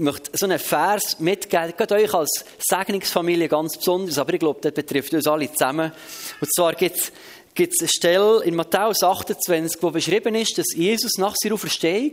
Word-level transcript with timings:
möchte 0.00 0.30
so 0.34 0.46
einen 0.46 0.58
Vers 0.58 1.20
mitgeben, 1.20 1.74
gerade 1.76 1.94
euch 1.94 2.12
als 2.12 2.44
Segnungsfamilie 2.58 3.48
ganz 3.48 3.76
besonders, 3.76 4.18
aber 4.18 4.34
ich 4.34 4.40
glaube, 4.40 4.60
das 4.60 4.72
betrifft 4.72 5.12
uns 5.14 5.26
alle 5.26 5.52
zusammen. 5.52 5.92
Und 6.40 6.54
zwar 6.54 6.74
gibt 6.74 7.00
es 7.56 7.80
eine 7.80 7.88
Stelle 7.88 8.42
in 8.44 8.54
Matthäus 8.54 9.02
28, 9.02 9.82
wo 9.82 9.90
beschrieben 9.90 10.34
ist, 10.34 10.58
dass 10.58 10.74
Jesus 10.74 11.18
nach 11.18 11.34
seiner 11.40 11.54
Auferstehung 11.54 12.12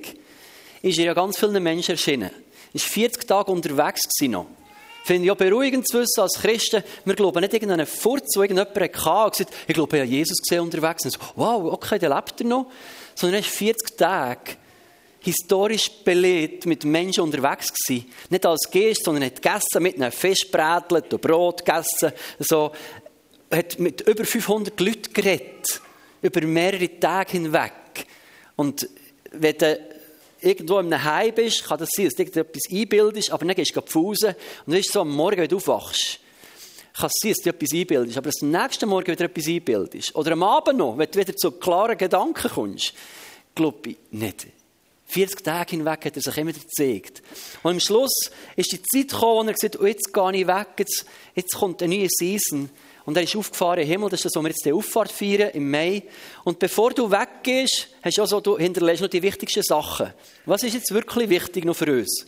ist 0.81 1.00
er 1.00 1.05
ja 1.05 1.13
ganz 1.13 1.38
vielen 1.38 1.62
Menschen 1.63 1.92
erschienen. 1.92 2.29
Er 2.73 2.79
war 2.79 2.81
40 2.81 3.28
Tage 3.28 3.52
unterwegs 3.52 4.04
noch. 4.22 4.47
Finde 5.06 5.24
ich 5.24 5.31
auch 5.31 5.38
beruhigend 5.38 5.88
zu 5.88 5.99
wissen, 5.99 6.19
als 6.19 6.33
Christen, 6.33 6.83
wir 7.06 7.15
glauben 7.15 7.40
nicht 7.40 7.54
irgendeinen 7.54 7.85
Furz, 7.85 8.35
wo 8.35 8.42
irgendjemand 8.42 8.76
hatte 8.76 8.83
und 8.83 9.38
gesagt, 9.38 9.54
ich 9.65 9.74
glaube, 9.74 9.96
ich 9.96 10.04
habe 10.04 10.12
Jesus 10.12 10.38
gesehen 10.40 10.60
unterwegs. 10.60 11.06
Und 11.06 11.12
so, 11.12 11.19
wow, 11.35 11.72
okay, 11.72 11.97
der 11.97 12.13
lebt 12.13 12.42
er 12.42 12.47
noch. 12.47 12.65
Sondern 13.15 13.35
er 13.35 13.40
ist 13.40 13.56
40 13.56 13.97
Tage 13.97 14.58
historisch 15.20 15.90
belegt 16.04 16.66
mit 16.66 16.84
Menschen 16.86 17.23
unterwegs 17.23 17.73
gewesen. 17.73 18.05
Nicht 18.30 18.45
als 18.45 18.70
Gest, 18.72 19.04
sondern 19.04 19.26
hat 19.26 19.41
gegessen, 19.41 19.84
mit 19.84 19.95
einem 19.95 20.12
Fisch 20.12 20.49
brätelt 20.49 21.09
Brot 21.21 21.66
gegessen. 21.66 22.12
So, 22.39 22.71
hat 23.52 23.80
mit 23.80 24.02
über 24.02 24.25
500 24.25 24.80
Leuten 24.80 25.13
geredet. 25.13 25.81
Über 26.22 26.41
mehrere 26.41 26.99
Tage 26.99 27.34
hinweg. 27.34 27.73
Und 28.55 28.88
wenn 29.31 29.58
du 29.58 29.80
irgendwo 30.41 30.80
in 30.80 30.94
einem 30.94 31.03
Heim 31.03 31.34
bist, 31.34 31.66
kann 31.66 31.80
das 31.80 31.89
sein, 31.95 32.05
dass 32.05 32.16
du 32.16 32.39
etwas 32.39 32.63
einbildest, 32.72 33.31
aber 33.31 33.45
dann 33.45 33.55
gehst 33.55 33.75
du 33.75 33.81
Pause 33.81 34.36
und 34.66 34.73
dann 34.73 34.80
ist 34.80 34.91
so 34.91 35.02
am 35.02 35.11
Morgen, 35.11 35.38
wenn 35.38 35.47
du 35.47 35.58
aufwachst, 35.58 36.20
kann 36.94 37.08
es 37.08 37.20
sein, 37.22 37.31
dass 37.31 37.44
du 37.44 37.49
etwas 37.49 37.73
einbildest, 37.73 38.17
aber 38.17 38.30
dass 38.30 38.39
du 38.39 38.45
am 38.45 38.52
nächsten 38.52 38.89
Morgen 38.89 39.08
wieder 39.08 39.25
etwas 39.25 39.47
einbildest. 39.47 40.16
Oder 40.16 40.31
am 40.31 40.44
Abend 40.44 40.77
noch, 40.77 40.97
wenn 40.97 41.09
du 41.09 41.20
wieder 41.20 41.36
zu 41.36 41.52
klaren 41.52 41.97
Gedanken 41.97 42.49
kommst. 42.49 42.94
Glaube 43.53 43.89
ich 43.89 43.97
nicht. 44.11 44.47
40 45.07 45.43
Tage 45.43 45.71
hinweg 45.71 46.05
hat 46.05 46.16
er 46.16 46.21
sich 46.21 46.38
immer 46.38 46.52
gezeigt. 46.52 47.21
Und 47.63 47.71
am 47.71 47.79
Schluss 47.79 48.29
ist 48.55 48.71
die 48.71 48.81
Zeit 48.81 49.09
gekommen, 49.09 49.47
wo 49.47 49.49
er 49.49 49.53
gesagt 49.53 49.75
hat, 49.75 49.81
oh, 49.81 49.85
jetzt 49.85 50.13
gehe 50.13 50.35
ich 50.35 50.47
weg, 50.47 50.67
jetzt, 50.80 51.05
jetzt 51.33 51.55
kommt 51.55 51.81
eine 51.81 51.95
neue 51.95 52.09
Season. 52.09 52.69
Und 53.05 53.16
er 53.16 53.23
ist 53.23 53.35
aufgefahren 53.38 53.80
im 53.80 53.88
Himmel, 53.88 54.09
das 54.09 54.19
ist 54.19 54.25
das, 54.25 54.35
wo 54.35 54.41
wir 54.41 54.50
jetzt 54.50 54.66
die 54.66 54.73
Auffahrt 54.73 55.11
feiern, 55.11 55.52
im 55.52 55.72
Mai. 55.72 56.03
Und 56.44 56.59
bevor 56.59 56.91
du 56.91 57.09
weggehst, 57.09 57.88
hast 58.02 58.17
du 58.17 58.22
auch 58.22 58.28
so, 58.28 58.41
du 58.41 58.58
hinterlässt 58.58 59.02
noch 59.02 59.09
die 59.09 59.22
wichtigsten 59.22 59.63
Sachen. 59.63 60.13
Was 60.45 60.63
ist 60.63 60.73
jetzt 60.73 60.94
wirklich 60.94 61.30
wichtig 61.30 61.63
noch 61.63 61.78
für 61.78 61.89
uns? 61.89 62.28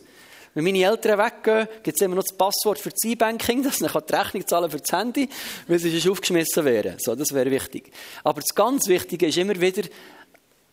Wenn 0.54 0.64
meine 0.64 0.82
Eltern 0.82 1.18
weggehen, 1.18 1.68
gibt 1.82 1.96
es 1.96 2.04
immer 2.04 2.16
noch 2.16 2.24
das 2.24 2.36
Passwort 2.36 2.78
für 2.78 2.90
das 2.90 3.04
E-Banking, 3.04 3.62
dass 3.62 3.80
ich 3.82 3.92
die 3.92 4.14
Rechnung 4.14 4.46
zahlen 4.46 4.70
für 4.70 4.78
das 4.78 4.90
Handy, 4.90 5.28
weil 5.68 5.78
sie 5.78 5.90
sonst 5.90 6.08
aufgeschmissen 6.08 6.64
wären. 6.64 6.96
So, 6.98 7.14
das 7.14 7.32
wäre 7.32 7.50
wichtig. 7.50 7.92
Aber 8.24 8.40
das 8.40 8.54
ganz 8.54 8.88
Wichtige 8.88 9.26
ist 9.26 9.36
immer 9.36 9.60
wieder, 9.60 9.82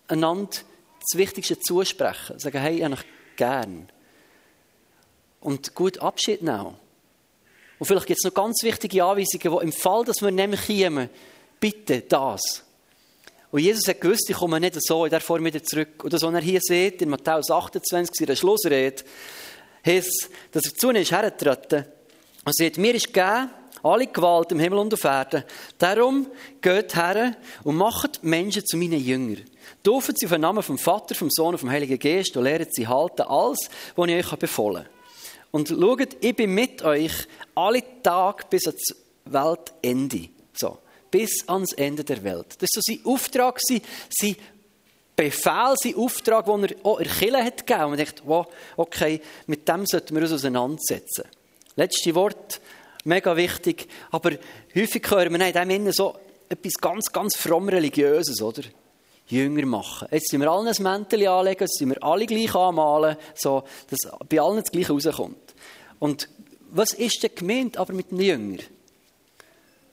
einander 0.08 0.58
das 1.00 1.18
Wichtigste 1.18 1.60
zusprechen. 1.60 2.40
Sagen, 2.40 2.60
hey, 2.60 2.78
ich 2.78 2.84
habe 2.84 2.98
gern. 3.36 3.90
Und 5.40 5.76
gut 5.76 6.00
Abschied 6.00 6.42
nehmen. 6.42 6.76
Und 7.80 7.86
vielleicht 7.86 8.08
gibt 8.08 8.20
es 8.20 8.26
noch 8.26 8.34
ganz 8.34 8.64
wichtige 8.64 9.04
Anweisungen, 9.04 9.52
wo 9.52 9.60
im 9.60 9.72
Fall, 9.72 10.04
dass 10.04 10.22
wir 10.22 10.32
nämlich 10.32 10.66
kommen, 10.66 11.10
bitte 11.60 12.02
das. 12.02 12.64
Und 13.52 13.62
Jesus 13.62 13.88
hat 13.88 14.02
gewusst, 14.02 14.30
ich 14.30 14.36
komme 14.36 14.60
nicht 14.60 14.76
so 14.80 15.06
in 15.06 15.12
der 15.12 15.22
Form 15.22 15.46
wieder 15.46 15.64
zurück. 15.64 16.04
Und 16.04 16.12
das, 16.12 16.22
was 16.22 16.34
er 16.34 16.42
hier 16.42 16.60
sieht, 16.62 17.02
in 17.02 17.10
Matthäus 17.10 17.50
28, 17.50 18.22
in 18.22 18.26
der 18.26 18.36
Schlussrede, 18.36 19.04
heißt, 19.86 20.30
dass 20.52 20.66
er 20.66 20.74
zu 20.74 20.90
uns 20.90 21.12
hergetreten 21.12 21.86
und 22.44 22.56
sagt, 22.56 22.78
mir 22.78 22.96
ist 22.96 23.08
gegeben, 23.08 23.50
alle 23.84 24.08
Gewalt 24.08 24.52
im 24.52 24.60
Himmel 24.60 24.80
und 24.80 24.94
auf 24.94 25.04
Erden. 25.04 25.44
Darum 25.78 26.28
geht 26.62 26.96
her 26.96 27.36
und 27.64 27.78
macht 27.78 28.24
Menschen 28.24 28.66
zu 28.66 28.78
meinen 28.78 29.04
Jüngern. 29.04 29.44
Taufen 29.84 30.16
sie 30.18 30.26
auf 30.26 30.32
den 30.32 30.42
Namen 30.42 30.64
vom 30.64 30.78
Vater, 30.78 31.16
vom 31.16 31.30
Sohn 31.30 31.54
und 31.54 31.60
vom 31.60 31.70
Heiligen 31.70 32.00
Geist 32.00 32.36
und 32.38 32.44
lehren 32.44 32.68
sie 32.70 32.88
halten 32.88 33.24
alles, 33.24 33.70
was 33.96 34.10
ich 34.10 34.16
euch 34.16 34.40
befohlen 34.40 34.86
habe. 34.86 34.90
Und 35.52 35.70
schaut, 35.70 36.18
ich 36.22 36.36
bin 36.36 36.54
mit 36.54 36.82
euch 36.84 37.14
alle 37.56 37.84
Tage 38.04 38.44
bis 38.50 38.68
ans 38.68 38.96
Weltende. 39.26 40.30
So, 40.54 40.78
bis 41.10 41.48
ans 41.48 41.74
Ende 41.74 42.04
der 42.04 42.24
Welt. 42.24 42.56
Das 42.60 42.70
war 42.76 42.82
so 42.82 42.94
sein 42.94 43.00
Auftrag, 43.06 43.60
sein 43.60 44.36
Befehl, 45.16 45.74
sein 45.82 45.96
Auftrag, 45.96 46.46
den 46.46 46.64
er 46.66 46.76
auch 46.84 47.00
in 47.00 47.08
Kirche 47.08 47.44
hat 47.44 47.66
gegeben. 47.66 47.84
Und 47.86 47.90
man 47.90 47.98
denkt, 47.98 48.22
wow, 48.26 48.48
okay, 48.76 49.22
mit 49.48 49.68
dem 49.68 49.86
sollten 49.86 50.16
wir 50.16 50.22
uns 50.22 50.32
auseinandersetzen. 50.32 51.24
Letzte 51.76 52.14
Wort, 52.16 52.60
mega 53.08 53.36
wichtig. 53.36 53.88
Aber 54.12 54.32
häufig 54.76 55.10
hören 55.10 55.34
wir 55.34 55.48
in 55.48 55.54
dem 55.54 55.70
Innen 55.70 55.94
so 55.94 56.16
etwas 56.50 56.74
ganz, 56.74 57.12
ganz 57.12 57.36
fromm 57.36 57.70
Religiöses, 57.70 58.42
oder? 58.42 58.64
Jünger 59.28 59.66
machen. 59.66 60.08
Jetzt 60.12 60.30
sind 60.30 60.40
wir 60.40 60.50
alle 60.50 60.70
ein 60.70 60.84
Mäntel 60.84 61.28
anlegen, 61.28 61.60
jetzt 61.60 61.78
sind 61.78 61.90
wir 61.90 62.02
alle 62.02 62.26
gleich 62.26 62.56
anmalen, 62.56 63.18
so, 63.36 63.64
dass 63.90 64.00
bei 64.30 64.40
allen 64.40 64.62
das 64.62 64.72
Gleiche 64.72 64.94
rauskommt. 64.94 65.54
Und 66.00 66.30
was 66.70 66.94
ist 66.94 67.24
denn 67.24 67.32
gemeint 67.36 67.78
aber 67.78 67.94
mit 67.94 68.12
einem 68.12 68.22
Jünger? 68.22 68.64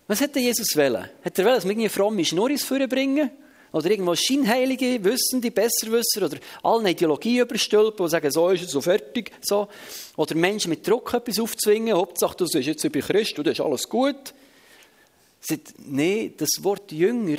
Was 0.06 0.20
hätte 0.20 0.38
Jesus 0.38 0.76
wollen? 0.76 1.08
Hat 1.25 1.38
er 1.38 1.44
wollen, 1.44 1.54
dass 1.56 1.64
wir 1.64 1.70
irgendwie 1.72 1.88
fromme 1.88 2.25
Schnurris 2.25 2.64
vorbringen? 2.64 3.31
Oder 3.74 3.90
irgendwo 3.90 4.14
Scheinheilige, 4.14 5.02
Wissende, 5.02 5.50
Besserwisser 5.50 6.26
oder 6.26 6.38
allen 6.62 6.86
Ideologie 6.86 7.40
überstülpen 7.40 8.04
und 8.04 8.08
sagen, 8.08 8.30
so 8.30 8.48
ist 8.50 8.62
es, 8.62 8.70
so 8.70 8.80
fertig, 8.80 9.32
so. 9.42 9.66
Oder 10.16 10.36
Menschen 10.36 10.68
mit 10.68 10.86
Druck 10.86 11.12
etwas 11.12 11.40
aufzwingen, 11.40 11.96
Hauptsache, 11.96 12.36
du 12.36 12.44
bist 12.44 12.54
jetzt 12.54 12.92
bei 12.92 13.00
Christus, 13.00 13.44
das 13.44 13.54
ist 13.54 13.60
alles 13.60 13.88
gut. 13.88 14.32
Nein, 15.88 16.34
das 16.36 16.50
Wort 16.60 16.92
Jünger 16.92 17.38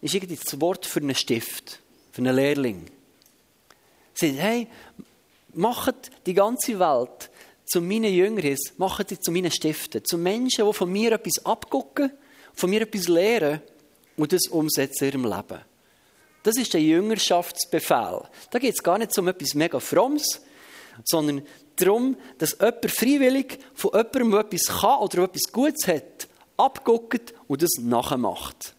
ist 0.00 0.14
irgendwie 0.14 0.38
das 0.40 0.60
Wort 0.60 0.86
für 0.86 1.00
einen 1.00 1.16
Stift, 1.16 1.80
für 2.12 2.22
einen 2.22 2.36
Lehrling. 2.36 2.86
Sie 4.14 4.28
sagen, 4.28 4.38
hey, 4.38 4.68
macht 5.52 6.12
die 6.26 6.34
ganze 6.34 6.78
Welt 6.78 7.28
zu 7.64 7.80
meinen 7.80 8.14
Jüngern, 8.14 8.56
macht 8.76 9.08
sie 9.08 9.18
zu 9.18 9.32
meinen 9.32 9.50
Stiften, 9.50 10.04
zu 10.04 10.16
Menschen, 10.16 10.64
die 10.64 10.72
von 10.72 10.92
mir 10.92 11.10
etwas 11.10 11.44
abgucken, 11.44 12.12
von 12.54 12.70
mir 12.70 12.82
etwas 12.82 13.08
lernen 13.08 13.62
und 14.16 14.32
das 14.32 14.46
umsetzen 14.46 15.06
in 15.06 15.10
ihrem 15.10 15.24
Leben. 15.24 15.71
Das 16.42 16.56
ist 16.56 16.74
der 16.74 16.82
Jüngerschaftsbefehl. 16.82 18.22
Da 18.50 18.58
geht 18.58 18.74
es 18.74 18.82
gar 18.82 18.98
nicht 18.98 19.16
um 19.18 19.28
etwas 19.28 19.54
mega 19.54 19.78
Frommes, 19.78 20.42
sondern 21.04 21.46
darum, 21.76 22.16
dass 22.38 22.52
jemand 22.52 22.90
freiwillig 22.90 23.58
von 23.74 23.92
jemandem, 23.92 24.30
der 24.32 24.40
etwas 24.40 24.80
kann 24.80 25.00
oder 25.00 25.24
etwas 25.24 25.52
Gutes 25.52 25.86
hat, 25.86 26.28
abguckt 26.56 27.32
und 27.48 27.62
das 27.62 27.70
nachmacht. 27.80 28.74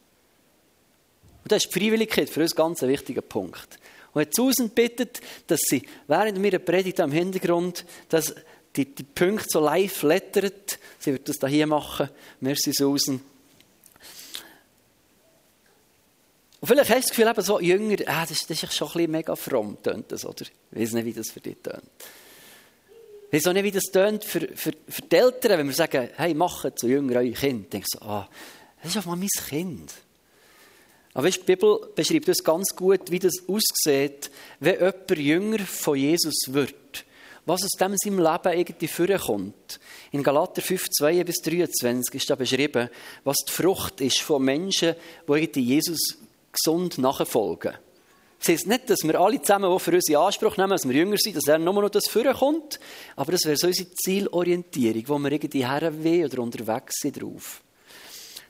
Und 1.43 1.51
das 1.51 1.65
ist 1.65 1.73
die 1.75 1.79
Freiwilligkeit 1.79 2.29
für 2.29 2.41
uns 2.41 2.55
ganz 2.55 2.83
ein 2.83 2.89
wichtiger 2.89 3.21
Punkt. 3.21 3.79
Und 4.13 4.21
hat 4.21 4.35
Susan 4.35 4.69
bittet, 4.69 5.21
dass 5.47 5.61
sie 5.61 5.83
während 6.07 6.39
meiner 6.39 6.59
Predigt 6.59 6.99
am 6.99 7.11
Hintergrund, 7.11 7.85
dass 8.09 8.35
die, 8.75 8.85
die 8.85 9.03
Punkte 9.03 9.47
so 9.49 9.59
live 9.59 10.03
lettert. 10.03 10.79
Sie 10.99 11.11
wird 11.11 11.27
das 11.27 11.37
hier 11.49 11.67
machen. 11.67 12.09
Merci, 12.39 12.73
Susan. 12.73 13.21
Und 16.63 16.67
vielleicht 16.67 16.91
hast 16.91 16.95
du 16.95 17.01
das 17.01 17.09
Gefühl, 17.09 17.27
eben 17.27 17.41
so 17.41 17.59
jünger, 17.59 17.97
ah, 18.05 18.25
das, 18.25 18.47
das 18.47 18.63
ist 18.63 18.73
schon 18.73 18.87
ein 18.87 18.93
bisschen 18.93 19.11
mega 19.11 19.35
fromm, 19.35 19.77
tönt 19.83 20.09
das, 20.13 20.25
oder? 20.25 20.45
Ich 20.71 20.79
weiß 20.79 20.93
nicht, 20.93 21.03
wie 21.03 21.11
das 21.11 21.29
für 21.29 21.41
dich 21.41 21.57
tönt. 21.61 21.83
Ich 23.29 23.33
weiß 23.33 23.47
auch 23.47 23.53
nicht, 23.53 23.65
wie 23.65 23.71
das 23.71 23.83
tönt 23.91 24.23
für, 24.23 24.47
für, 24.55 24.71
für 24.87 25.01
die 25.01 25.13
Eltern, 25.13 25.59
wenn 25.59 25.67
wir 25.67 25.73
sagen, 25.73 26.07
hey, 26.15 26.33
macht 26.33 26.79
zu 26.79 26.87
jünger 26.87 27.17
euer 27.17 27.33
Kind. 27.33 27.73
Denkst 27.73 27.89
du, 27.91 28.05
ah, 28.05 28.29
das 28.81 28.91
ist 28.91 28.97
auf 28.97 29.07
mal 29.07 29.17
mein 29.17 29.27
Kind. 29.49 29.93
Aber 31.13 31.27
weißt, 31.27 31.41
die 31.41 31.53
Bibel 31.53 31.79
beschreibt 31.95 32.29
uns 32.29 32.41
ganz 32.41 32.73
gut, 32.73 33.11
wie 33.11 33.19
das 33.19 33.43
aussieht, 33.45 34.31
wenn 34.61 34.79
jemand 34.79 35.17
jünger 35.17 35.59
von 35.59 35.97
Jesus 35.97 36.45
wird. 36.47 37.03
Was 37.45 37.65
aus 37.65 37.71
dem 37.71 37.91
in 37.91 37.97
seinem 37.97 38.19
Leben 38.19 38.57
irgendwie 38.57 38.87
vorkommt. 38.87 39.81
In 40.13 40.23
Galater 40.23 40.61
5, 40.61 40.91
2 40.91 41.25
bis 41.25 41.41
23 41.41 42.15
ist 42.15 42.29
da 42.29 42.35
beschrieben, 42.35 42.87
was 43.25 43.35
die 43.45 43.51
Frucht 43.51 43.99
ist 43.99 44.21
von 44.21 44.41
Menschen, 44.41 44.95
die 45.27 45.59
Jesus 45.59 46.22
gesund 46.53 46.97
nachfolgen. 46.97 47.73
Das 48.39 48.49
heisst 48.49 48.67
nicht, 48.67 48.89
dass 48.89 49.03
wir 49.03 49.19
alle 49.19 49.41
zusammen 49.41 49.65
auch 49.65 49.79
für 49.79 49.93
unsere 49.93 50.21
Anspruch 50.21 50.57
nehmen, 50.57 50.71
dass 50.71 50.87
wir 50.87 50.93
jünger 50.93 51.17
sind, 51.17 51.37
dass 51.37 51.47
er 51.47 51.57
nur 51.57 51.73
noch 51.73 51.89
das 51.89 52.09
vorkommt, 52.09 52.79
aber 53.15 53.31
das 53.31 53.45
wäre 53.45 53.55
so 53.55 53.67
unsere 53.67 53.89
Zielorientierung, 53.91 55.03
wo 55.07 55.17
wir 55.19 55.31
irgendwie 55.31 55.65
herwehen 55.65 56.25
oder 56.25 56.41
unterwegs 56.41 56.95
sind 56.99 57.21
drauf. 57.21 57.61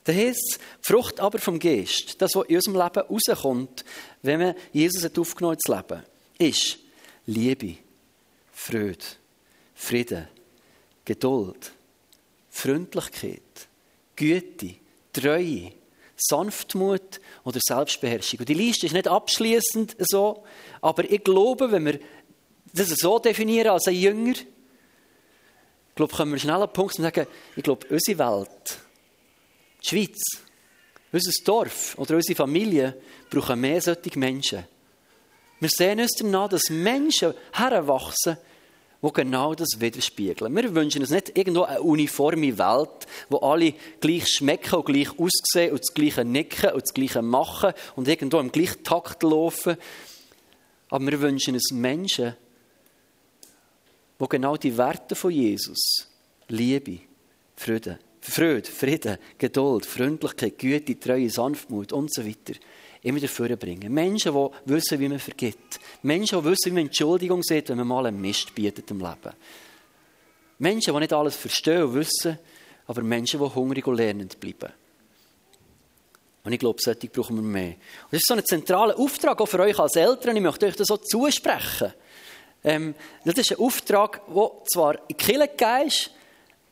Das 0.03 0.15
heisst, 0.15 0.59
Frucht 0.81 1.19
aber 1.19 1.37
vom 1.37 1.59
Geist, 1.59 2.21
das, 2.21 2.35
was 2.35 2.47
in 2.47 2.55
unserem 2.55 2.81
Leben 2.81 3.07
rauskommt, 3.07 3.85
wenn 4.23 4.39
man 4.39 4.55
Jesus 4.71 5.03
hat 5.03 5.17
aufgenommen 5.17 5.57
ins 5.57 5.75
Leben, 5.75 6.03
ist 6.39 6.79
Liebe, 7.27 7.75
Freude, 8.51 9.05
Frieden, 9.75 10.27
Geduld, 11.05 11.71
Freundlichkeit, 12.49 13.67
Güte, 14.15 14.75
Treue, 15.13 15.71
Sanftmut 16.27 17.19
oder 17.43 17.59
Selbstbeherrschung. 17.61 18.39
Und 18.39 18.49
die 18.49 18.53
Liste 18.53 18.85
ist 18.85 18.93
nicht 18.93 19.07
abschließend 19.07 19.95
so, 19.99 20.43
aber 20.81 21.09
ich 21.09 21.23
glaube, 21.23 21.71
wenn 21.71 21.85
wir 21.85 21.99
das 22.73 22.89
so 22.89 23.19
definieren 23.19 23.69
als 23.69 23.87
ein 23.87 23.95
Jünger, 23.95 24.31
ich 24.33 25.95
glaube, 25.95 26.15
können 26.15 26.31
wir 26.31 26.39
schnell 26.39 26.55
einen 26.55 26.73
Punkt 26.73 26.95
sagen, 26.95 27.27
ich 27.55 27.63
glaube, 27.63 27.85
unsere 27.87 28.17
Welt 28.17 28.79
die 29.83 29.87
Schweiz, 29.87 30.21
unser 31.11 31.31
Dorf 31.45 31.97
oder 31.97 32.15
unsere 32.15 32.35
Familie 32.35 32.95
brauchen 33.29 33.59
mehr 33.59 33.81
solche 33.81 34.17
Menschen. 34.17 34.65
Wir 35.59 35.69
sehen 35.69 35.99
uns 35.99 36.15
danach, 36.17 36.49
dass 36.49 36.69
Menschen 36.69 37.33
heranwachsen, 37.51 38.37
die 39.03 39.13
genau 39.13 39.53
das 39.53 39.79
widerspiegeln. 39.79 40.55
Wir 40.55 40.73
wünschen 40.73 41.01
uns 41.01 41.11
nicht 41.11 41.37
irgendwo 41.37 41.63
eine 41.63 41.81
uniforme 41.81 42.57
Welt, 42.57 43.05
wo 43.29 43.37
alle 43.39 43.73
gleich 43.99 44.27
schmecken 44.29 44.75
und 44.75 44.85
gleich 44.85 45.09
aussehen 45.19 45.71
und 45.71 45.81
das 45.81 45.93
Gleiche 45.93 46.23
nicken 46.23 46.71
und 46.71 46.83
das 46.83 46.93
Gleiche 46.93 47.21
machen 47.21 47.73
und 47.95 48.07
irgendwo 48.07 48.39
im 48.39 48.51
gleichen 48.51 48.83
Takt 48.83 49.23
laufen. 49.23 49.75
Aber 50.89 51.05
wir 51.05 51.19
wünschen 51.19 51.55
uns 51.55 51.71
Menschen, 51.71 52.35
die 54.19 54.29
genau 54.29 54.55
die 54.55 54.77
Werte 54.77 55.15
von 55.15 55.31
Jesus, 55.31 56.07
Liebe, 56.47 56.99
Freude, 57.57 57.99
Freude, 58.21 58.69
Frieden, 58.69 59.17
Geduld, 59.37 59.85
Freundlichkeit, 59.85 60.57
Güte, 60.57 60.97
Treue, 60.97 61.29
Sanftmut 61.29 61.91
und 61.91 62.13
so 62.13 62.25
weiter, 62.25 62.53
immer 63.03 63.19
dafür 63.19 63.55
bringen. 63.55 63.93
Menschen, 63.93 64.33
die 64.33 64.73
wissen, 64.73 64.99
wie 64.99 65.09
man 65.09 65.19
vergibt. 65.19 65.79
Menschen, 66.01 66.39
die 66.39 66.45
wissen, 66.45 66.71
wie 66.71 66.75
man 66.75 66.85
Entschuldigung 66.85 67.43
sieht, 67.43 67.69
wenn 67.69 67.77
man 67.77 67.87
mal 67.87 68.05
einen 68.05 68.19
Mist 68.19 68.55
bietet 68.55 68.89
im 68.91 68.99
Leben. 68.99 69.35
Menschen, 70.59 70.93
die 70.93 70.99
nicht 70.99 71.13
alles 71.13 71.35
verstehen 71.35 71.83
und 71.83 71.95
wissen, 71.95 72.39
aber 72.87 73.01
Menschen, 73.03 73.39
die 73.39 73.45
hungrig 73.45 73.85
und 73.85 73.95
lernend 73.95 74.39
bleiben. 74.39 74.71
Und 76.45 76.51
ich 76.51 76.59
glaube, 76.59 76.81
solche 76.81 77.07
brauchen 77.07 77.37
wir 77.37 77.43
mehr. 77.43 77.67
Und 77.69 78.11
das 78.11 78.21
ist 78.21 78.27
so 78.27 78.33
ein 78.33 78.45
zentraler 78.45 78.97
Auftrag 78.97 79.39
auch 79.39 79.45
für 79.45 79.59
euch 79.59 79.79
als 79.79 79.95
Eltern. 79.95 80.35
Ich 80.35 80.41
möchte 80.41 80.65
euch 80.65 80.75
das 80.75 80.87
so 80.87 80.97
zusprechen. 80.97 81.93
Ähm, 82.65 82.95
das 83.23 83.35
ist 83.35 83.51
ein 83.51 83.59
Auftrag, 83.59 84.21
der 84.27 84.51
zwar 84.71 84.95
in 84.95 85.05
die 85.09 85.13
Kirche 85.15 85.47
gegeben 85.47 85.87
ist, 85.87 86.11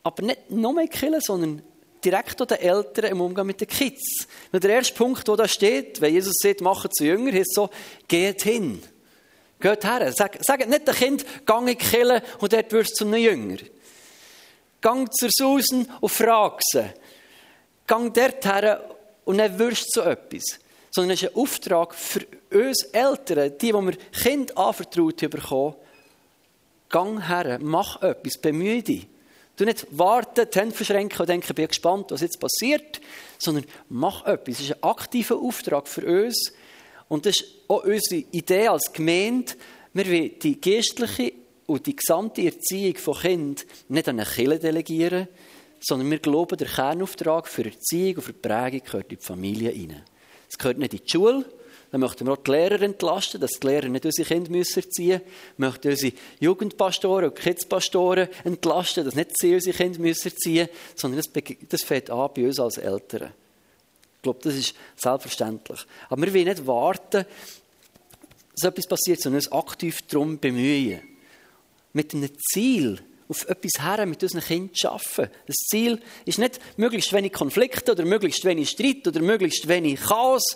aber 0.03 0.23
nicht 0.23 0.51
nur 0.51 0.71
in 0.71 0.87
die 0.87 0.87
Kirche, 0.87 1.21
sondern 1.21 1.61
direkt 2.03 2.41
an 2.41 2.47
den 2.47 2.59
Eltern 2.59 3.11
im 3.11 3.21
Umgang 3.21 3.47
mit 3.47 3.61
den 3.61 3.67
Kids. 3.67 4.27
Weil 4.51 4.59
der 4.59 4.71
erste 4.71 4.93
Punkt, 4.93 5.27
der 5.27 5.35
da 5.35 5.47
steht, 5.47 6.01
wenn 6.01 6.13
Jesus 6.13 6.35
sagt, 6.41 6.61
macht 6.61 6.95
zu 6.95 7.05
Jünger, 7.05 7.33
ist 7.33 7.53
so, 7.53 7.69
geht 8.07 8.43
hin. 8.43 8.81
Geht 9.59 9.83
her. 9.83 10.11
Sag, 10.11 10.37
sagt 10.41 10.67
nicht 10.67 10.87
dem 10.87 10.95
Kind, 10.95 11.25
geh 11.45 11.57
in 11.57 11.65
die 11.67 11.75
Kirche 11.75 12.23
und 12.39 12.51
dort 12.51 12.71
wirst 12.71 12.91
du 12.91 12.95
zu 12.95 13.05
einem 13.05 13.23
Jünger. 13.23 13.57
Gang 14.81 15.13
zur 15.13 15.29
Susan 15.31 15.87
und 15.99 16.09
frag 16.09 16.59
sie. 16.63 16.85
Gang 17.85 18.13
dort 18.13 18.45
her 18.45 18.83
und 19.25 19.37
dann 19.37 19.59
wirst 19.59 19.95
du 19.95 20.01
so 20.01 20.09
etwas. 20.09 20.59
Sondern 20.89 21.11
es 21.11 21.23
ist 21.23 21.29
ein 21.29 21.35
Auftrag 21.35 21.93
für 21.93 22.25
uns 22.51 22.83
Eltern, 22.85 23.53
die, 23.57 23.67
die 23.67 23.73
wir 23.73 23.97
Kind 24.11 24.57
anvertraut 24.57 25.17
bekommen, 25.17 25.75
gang 26.89 27.27
her, 27.27 27.59
mach 27.61 28.01
etwas, 28.01 28.37
bemühe 28.37 28.83
dich. 28.83 29.07
Du 29.61 29.65
nicht 29.65 29.85
warten, 29.91 30.47
die 30.51 30.59
Hände 30.59 30.75
verschränken 30.75 31.19
und 31.19 31.29
denken, 31.29 31.45
ich 31.47 31.53
bin 31.53 31.67
gespannt, 31.67 32.09
was 32.09 32.21
jetzt 32.21 32.39
passiert, 32.39 32.99
sondern 33.37 33.63
mach 33.89 34.25
etwas. 34.25 34.55
Es 34.55 34.61
ist 34.61 34.73
ein 34.73 34.81
aktiver 34.81 35.37
Auftrag 35.37 35.87
für 35.87 36.03
uns. 36.23 36.51
Und 37.07 37.27
das 37.27 37.35
ist 37.35 37.45
auch 37.67 37.83
unsere 37.83 38.23
Idee 38.31 38.69
als 38.69 38.91
Gemeinde. 38.91 39.53
Wir 39.93 40.07
wollen 40.07 40.39
die 40.41 40.59
geistliche 40.59 41.33
und 41.67 41.85
die 41.85 41.95
gesamte 41.95 42.41
Erziehung 42.41 42.95
von 42.95 43.19
Kindern 43.19 43.63
nicht 43.87 44.09
an 44.09 44.19
eine 44.19 44.27
Kirche 44.27 44.57
delegieren, 44.57 45.27
sondern 45.79 46.09
wir 46.09 46.17
glauben, 46.17 46.57
der 46.57 46.67
Kernauftrag 46.67 47.47
für 47.47 47.65
Erziehung 47.65 48.15
und 48.15 48.23
für 48.23 48.33
Prägung 48.33 48.81
gehört 48.83 49.11
in 49.11 49.19
die 49.19 49.23
Familie 49.23 49.69
hinein. 49.69 50.01
Es 50.49 50.57
gehört 50.57 50.79
nicht 50.79 50.95
in 50.95 51.01
die 51.05 51.11
Schule, 51.11 51.45
dann 51.91 51.99
möchten 51.99 52.25
wir 52.25 52.33
auch 52.33 52.37
die 52.37 52.51
Lehrer 52.51 52.81
entlasten, 52.81 53.41
dass 53.41 53.59
die 53.59 53.67
Lehrer 53.67 53.89
nicht 53.89 54.05
unsere 54.05 54.27
Kinder 54.27 54.49
erziehen 54.49 54.57
müssen. 54.57 54.83
Wir 54.97 55.21
möchten 55.57 55.89
unsere 55.89 56.13
Jugendpastoren 56.39 57.25
und 57.25 57.35
Kidspastoren 57.35 58.29
entlasten, 58.45 59.03
dass 59.03 59.15
nicht 59.15 59.31
sie 59.37 59.53
unsere 59.53 59.75
Kinder 59.75 59.99
erziehen 60.05 60.31
müssen, 60.31 60.69
sondern 60.95 61.21
das, 61.21 61.43
das 61.67 61.83
fängt 61.83 62.09
an 62.09 62.29
bei 62.33 62.45
uns 62.45 62.59
als 62.59 62.77
Eltern. 62.77 63.33
Ich 64.15 64.21
glaube, 64.21 64.39
das 64.41 64.55
ist 64.55 64.73
selbstverständlich. 64.95 65.79
Aber 66.09 66.21
wir 66.21 66.33
wollen 66.33 66.45
nicht 66.45 66.65
warten, 66.65 67.25
dass 68.55 68.69
etwas 68.69 68.87
passiert, 68.87 69.19
sondern 69.19 69.39
uns 69.39 69.51
aktiv 69.51 69.99
darum 70.07 70.39
bemühen. 70.39 71.01
Mit 71.91 72.13
einem 72.13 72.29
Ziel, 72.53 73.01
auf 73.27 73.49
etwas 73.49 73.83
her 73.83 74.05
mit 74.05 74.21
unseren 74.23 74.41
Kindern 74.41 74.75
zu 74.75 74.89
arbeiten. 74.89 75.33
Das 75.47 75.55
Ziel 75.69 75.99
ist 76.25 76.37
nicht 76.37 76.59
möglichst 76.77 77.11
wenig 77.11 77.33
Konflikte 77.33 77.93
oder 77.93 78.05
möglichst 78.05 78.45
wenig 78.45 78.69
Streit 78.69 79.07
oder 79.07 79.21
möglichst 79.21 79.67
wenig 79.67 79.99
Chaos, 80.01 80.55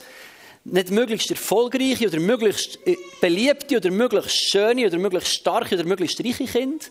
nicht 0.65 0.89
möglichst 0.89 1.29
erfolgreiche 1.29 2.07
oder 2.07 2.19
möglichst 2.19 2.79
äh, 2.85 2.97
beliebte 3.21 3.77
oder 3.77 3.91
möglichst 3.91 4.49
schöne 4.49 4.87
oder 4.87 4.97
möglichst 4.97 5.33
starke 5.33 5.75
oder 5.75 5.85
möglichst 5.85 6.19
reiche 6.19 6.45
Kinder, 6.45 6.85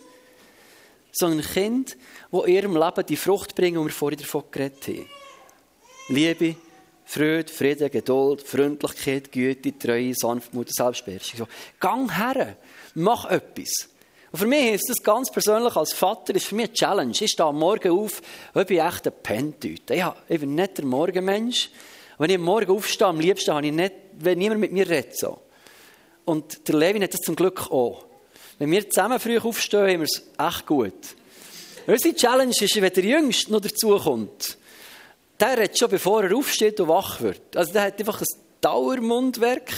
sondern 1.11 1.45
Kinder, 1.45 1.91
die 2.31 2.37
in 2.37 2.55
ihrem 2.55 2.77
Leben 2.77 3.05
die 3.05 3.17
Frucht 3.17 3.53
bringen, 3.53 3.79
die 3.79 3.85
wir 3.85 3.91
vorhin 3.91 4.19
davon 4.19 4.43
geredet 4.49 4.87
haben. 4.87 5.05
Liebe, 6.07 6.55
Freude, 7.03 7.51
Frieden, 7.51 7.91
Geduld, 7.91 8.41
Freundlichkeit, 8.41 9.31
Güte, 9.31 9.77
Treue, 9.77 10.13
Sanftmut 10.15 10.67
und 10.67 10.75
Selbstbeherrschung. 10.75 11.39
So, 11.39 11.47
gang 11.79 12.15
her, 12.15 12.57
mach 12.95 13.25
etwas. 13.29 13.89
Und 14.31 14.39
für 14.39 14.47
mich 14.47 14.73
ist 14.73 14.89
das 14.89 15.03
ganz 15.03 15.31
persönlich 15.31 15.75
als 15.75 15.93
Vater 15.93 16.35
ist 16.35 16.47
für 16.47 16.55
mich 16.55 16.67
eine 16.67 16.73
Challenge. 16.73 17.11
Ich 17.11 17.31
stehe 17.31 17.47
am 17.47 17.59
Morgen 17.59 17.91
auf, 17.91 18.21
ich 18.53 18.65
bin 18.65 18.79
echt 18.79 19.07
ein 19.07 19.13
Pentüte. 19.21 20.13
Ich 20.27 20.39
bin 20.39 20.55
nicht 20.55 20.77
der 20.77 20.85
Morgenmensch. 20.85 21.69
Wenn 22.17 22.29
ich 22.29 22.37
am 22.37 22.43
Morgen 22.43 22.71
aufstehe, 22.71 23.07
am 23.07 23.19
liebsten 23.19 23.53
habe 23.53 23.67
ich 23.67 23.73
nicht, 23.73 23.93
wenn 24.13 24.37
niemand 24.37 24.61
mit 24.61 24.71
mir 24.71 24.87
redet. 24.89 25.17
So. 25.17 25.39
Und 26.23 26.67
der 26.67 26.75
Levin 26.75 27.03
hat 27.03 27.13
das 27.13 27.21
zum 27.21 27.35
Glück 27.35 27.71
auch. 27.71 28.05
Wenn 28.57 28.71
wir 28.71 28.89
zusammen 28.89 29.19
früh 29.19 29.37
aufstehen, 29.37 29.81
haben 29.81 29.99
wir 29.99 30.03
es 30.03 30.23
echt 30.37 30.65
gut. 30.65 30.93
Unsere 31.87 32.15
Challenge 32.15 32.55
ist, 32.59 32.81
wenn 32.81 32.93
der 32.93 33.03
Jüngste 33.03 33.51
noch 33.51 33.61
dazukommt, 33.61 34.57
der 35.39 35.57
redet 35.57 35.77
schon, 35.77 35.89
bevor 35.89 36.23
er 36.23 36.35
aufsteht 36.35 36.79
und 36.79 36.87
wach 36.87 37.21
wird. 37.21 37.55
Also 37.55 37.73
der 37.73 37.83
hat 37.83 37.99
einfach 37.99 38.21
ein 38.21 38.27
Dauermundwerk. 38.61 39.71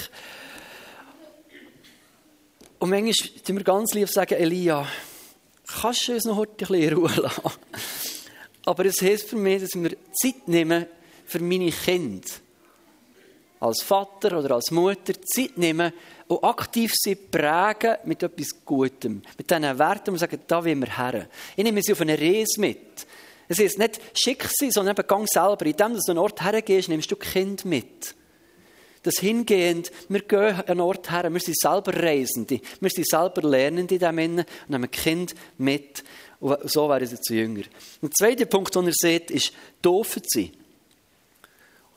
Und 2.80 2.90
manchmal 2.90 3.42
tun 3.46 3.58
wir 3.58 3.64
ganz 3.64 3.94
lieb 3.94 4.08
sagen, 4.08 4.36
Elia, 4.36 4.88
kannst 5.82 6.08
du 6.08 6.14
uns 6.14 6.26
noch 6.26 6.38
heute 6.38 6.52
ein 6.52 6.58
bisschen 6.58 6.76
in 6.76 6.94
Ruhe 6.94 7.12
lassen? 7.16 7.42
Aber 8.66 8.86
es 8.86 9.00
hilft 9.00 9.30
für 9.30 9.36
mich, 9.36 9.62
dass 9.62 9.76
wir 9.76 9.98
Zeit 10.14 10.48
nehmen, 10.48 10.86
für 11.28 11.40
meine 11.40 11.72
Kinder 11.72 12.28
als 13.60 13.82
Vater 13.82 14.40
oder 14.40 14.56
als 14.56 14.72
Mutter 14.72 15.14
Zeit 15.22 15.58
nehmen 15.58 15.92
und 16.28 16.44
aktiv 16.44 16.92
sie 16.96 17.16
prägen 17.16 17.98
mit 18.06 18.22
etwas 18.22 18.50
Gutem, 18.66 19.22
mit 19.38 19.50
diesen 19.50 19.80
Werten 19.80 20.12
und 20.12 20.18
sagen, 20.18 20.40
da 20.48 20.64
wollen 20.64 20.80
wir 20.80 20.98
her. 20.98 21.28
Ich 21.56 21.64
nehme 21.64 21.82
sie 21.82 21.94
auf 21.94 22.02
eine 22.02 22.20
Reise 22.20 22.60
mit. 22.60 23.08
Es 23.48 23.60
ist 23.60 23.80
nicht 23.80 24.00
schick 24.14 24.46
sein, 24.50 24.72
sondern 24.72 24.96
eben 24.96 25.08
gang 25.08 25.28
selber. 25.28 25.66
In 25.66 25.76
dem, 25.76 25.94
dass 25.94 26.06
du 26.06 26.12
an 26.12 26.18
einen 26.18 26.24
Ort 26.24 26.44
hergehst, 26.44 26.90
nimmst 26.90 27.10
du 27.12 27.16
Kind 27.16 27.66
mit. 27.66 28.16
Das 29.04 29.20
hingehend, 29.20 29.90
wir 30.10 30.22
gehen 30.22 30.56
an 30.56 30.64
einen 30.68 30.82
Ort 30.82 31.10
her, 31.10 31.32
wir 31.32 31.40
sind 31.40 31.58
selber 31.58 31.94
Reisende, 31.94 32.60
wir 32.82 32.90
sind 32.90 33.08
selber 33.08 33.42
Lernende 33.48 33.96
in 33.96 34.02
dem 34.02 34.18
Innen 34.18 34.40
und 34.40 34.70
nehmen 34.70 34.92
Kind 34.92 35.34
mit. 35.58 36.04
Und 36.42 36.70
so 36.70 36.90
werden 36.90 37.08
sie 37.08 37.20
zu 37.22 37.34
Jünger. 37.34 37.64
Der 38.02 38.12
zweite 38.12 38.46
Punkt, 38.46 38.76
den 38.76 38.88
ihr 38.88 38.94
seht, 38.94 39.32
ist, 39.32 39.54
doofen 39.82 40.24
sein. 40.26 40.52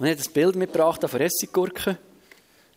Und 0.00 0.06
ich 0.06 0.12
habe 0.18 0.26
ein 0.26 0.32
Bild 0.32 0.56
mitgebracht 0.56 1.06
von 1.06 1.20
Essiggurken. 1.20 1.98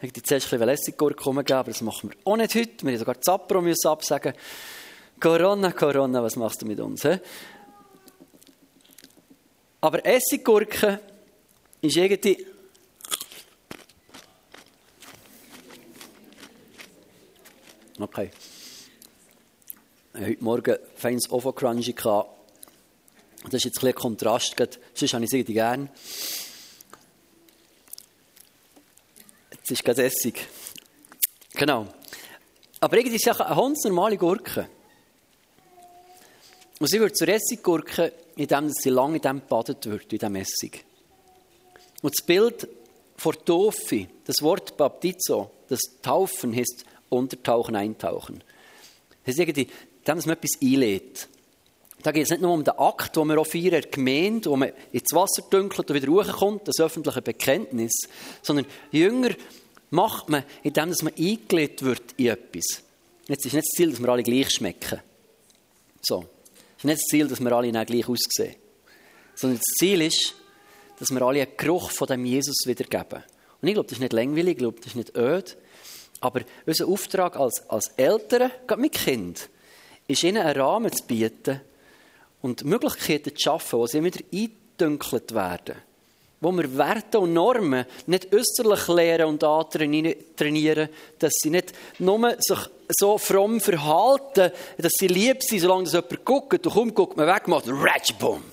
Ich 0.02 0.10
hätte 0.10 0.22
zuerst 0.24 0.48
ein 0.48 0.60
bisschen 0.60 0.68
Essiggurken 0.68 1.26
umgegeben, 1.26 1.58
aber 1.58 1.72
das 1.72 1.80
machen 1.80 2.10
wir 2.10 2.18
auch 2.26 2.36
nicht 2.36 2.54
heute. 2.54 2.80
Wir 2.80 2.92
müssen 2.92 3.00
sogar 3.00 3.22
Zappro 3.22 3.62
müssen 3.62 3.88
absagen. 3.88 4.34
Corona, 5.22 5.72
Corona, 5.72 6.22
was 6.22 6.36
machst 6.36 6.62
du 6.62 6.66
mit 6.66 6.82
uns? 6.82 7.04
He? 7.04 7.16
Aber 9.80 10.06
Essiggurken 10.06 11.00
ist 11.80 11.96
irgendwie... 11.96 12.46
Okay. 18.02 18.32
Heute 20.14 20.44
Morgen 20.44 20.78
feines 20.98 21.32
Ovo-Crunchy. 21.32 21.94
Das 21.94 23.54
ist 23.54 23.64
jetzt 23.64 23.78
ein 23.78 23.80
bisschen 23.80 23.96
Kontrast. 23.96 24.56
Sonst 24.94 25.14
habe 25.14 25.24
ich 25.24 25.30
es 25.30 25.34
irgendwie 25.34 25.54
gerne. 25.54 25.90
Es 29.64 29.72
ist 29.72 29.84
kein 29.84 29.98
Essig. 29.98 30.46
Genau. 31.54 31.88
Aber 32.82 32.98
irgendwie 32.98 33.16
ist 33.16 33.28
es 33.28 33.40
eine 33.40 33.56
ganz 33.56 33.84
normale 33.86 34.18
Gurke. 34.18 34.68
Und 36.80 36.90
sie 36.90 37.00
wird 37.00 37.16
zur 37.16 37.30
Essiggurke, 37.30 38.12
indem 38.36 38.70
sie 38.70 38.90
lange 38.90 39.16
in 39.16 39.22
dem 39.22 39.42
badet 39.48 39.86
wird, 39.86 40.12
in 40.12 40.20
diesem 40.20 40.36
Essig. 40.36 40.84
Und 42.02 42.14
das 42.14 42.26
Bild 42.26 42.68
vor 43.16 43.34
Taufe, 43.46 44.08
das 44.26 44.42
Wort 44.42 44.76
Baptizo, 44.76 45.50
das 45.70 45.80
Taufen 46.02 46.54
heißt 46.54 46.84
Untertauchen, 47.08 47.78
Eintauchen. 47.78 48.44
Das 49.24 49.36
ist 49.36 49.40
irgendwie, 49.40 49.70
dass 50.04 50.26
man 50.26 50.36
etwas 50.36 50.62
einlädt. 50.62 51.30
Da 52.04 52.12
geht 52.12 52.24
es 52.24 52.30
nicht 52.30 52.42
nur 52.42 52.54
um 52.54 52.66
den 52.66 52.78
Akt, 52.78 53.16
den 53.16 53.28
wir 53.28 53.40
auch 53.40 53.48
feiern, 53.48 53.72
der 53.72 53.82
Gemeinde, 53.84 54.50
wo 54.50 54.58
man 54.58 54.74
ins 54.92 55.14
Wasser 55.14 55.42
dünkelt 55.50 55.90
und 55.90 55.96
wieder 55.96 56.12
rauskommt, 56.12 56.68
das 56.68 56.82
öffentliche 56.82 57.22
Bekenntnis, 57.22 57.94
sondern 58.42 58.66
Jünger 58.92 59.30
macht 59.90 60.28
man, 60.28 60.44
indem 60.64 60.94
man 61.02 61.14
eingelegt 61.18 61.82
wird 61.82 62.04
in 62.18 62.28
etwas. 62.28 62.84
Jetzt 63.28 63.46
ist 63.46 63.54
nicht 63.54 63.66
das 63.66 63.78
Ziel, 63.78 63.92
dass 63.92 64.02
wir 64.02 64.10
alle 64.10 64.24
gleich 64.24 64.50
schmecken. 64.50 65.00
So. 66.02 66.26
Es 66.78 66.80
ist 66.80 66.86
nicht 66.86 67.02
das 67.02 67.08
Ziel, 67.10 67.28
dass 67.30 67.40
wir 67.40 67.52
alle 67.54 67.72
gleich 67.86 68.10
aussehen. 68.10 68.56
Sondern 69.36 69.60
das 69.60 69.76
Ziel 69.80 70.02
ist, 70.02 70.36
dass 71.00 71.10
wir 71.10 71.22
alle 71.22 71.42
einen 71.42 71.56
Geruch 71.56 71.90
von 71.90 72.08
dem 72.08 72.26
Jesus 72.26 72.66
wiedergeben. 72.66 73.24
Und 73.62 73.68
ich 73.68 73.76
glaube, 73.76 73.88
das 73.88 73.94
ist 73.98 74.02
nicht 74.02 74.14
langweilig, 74.14 74.52
ich 74.52 74.58
glaube, 74.58 74.78
das 74.80 74.88
ist 74.88 74.96
nicht 74.96 75.16
öd. 75.16 75.56
Aber 76.20 76.42
unser 76.66 76.88
Auftrag 76.88 77.38
als, 77.38 77.64
als 77.70 77.92
Eltern, 77.96 78.52
gerade 78.68 78.82
mit 78.82 78.92
Kind, 78.92 79.50
ist 80.08 80.24
ihnen 80.24 80.44
einen 80.44 80.60
Rahmen 80.60 80.92
zu 80.92 81.06
bieten 81.06 81.62
und 82.44 82.66
Möglichkeiten 82.66 83.36
zu 83.36 83.42
schaffen, 83.42 83.80
wo 83.80 83.88
sie 83.88 84.04
wieder 84.04 84.20
eindünkelt 84.32 85.34
werden. 85.34 85.76
Wo 86.42 86.52
wir 86.52 86.78
Werte 86.78 87.22
und 87.22 87.34
Normen 87.34 87.86
nicht 88.06 88.36
äußerlich 88.36 88.90
lehren 88.90 89.28
und 89.30 89.40
trainieren, 89.40 90.90
dass 91.18 91.36
sie 91.42 91.50
nicht 91.50 91.74
nur 92.00 92.36
sich 92.40 92.60
so 92.90 93.18
fromm 93.18 93.62
verhalten, 93.62 94.52
dass 94.78 94.92
sie 95.00 95.08
lieb 95.08 95.42
sind, 95.42 95.62
solange 95.62 95.86
das 95.86 95.94
jemand 95.94 96.26
guckt, 96.26 96.68
und 96.68 96.74
kaum 96.74 96.94
guckt 96.94 97.16
man 97.16 97.28
weg, 97.28 97.48
macht 97.48 97.66
Ratschbum. 97.68 98.44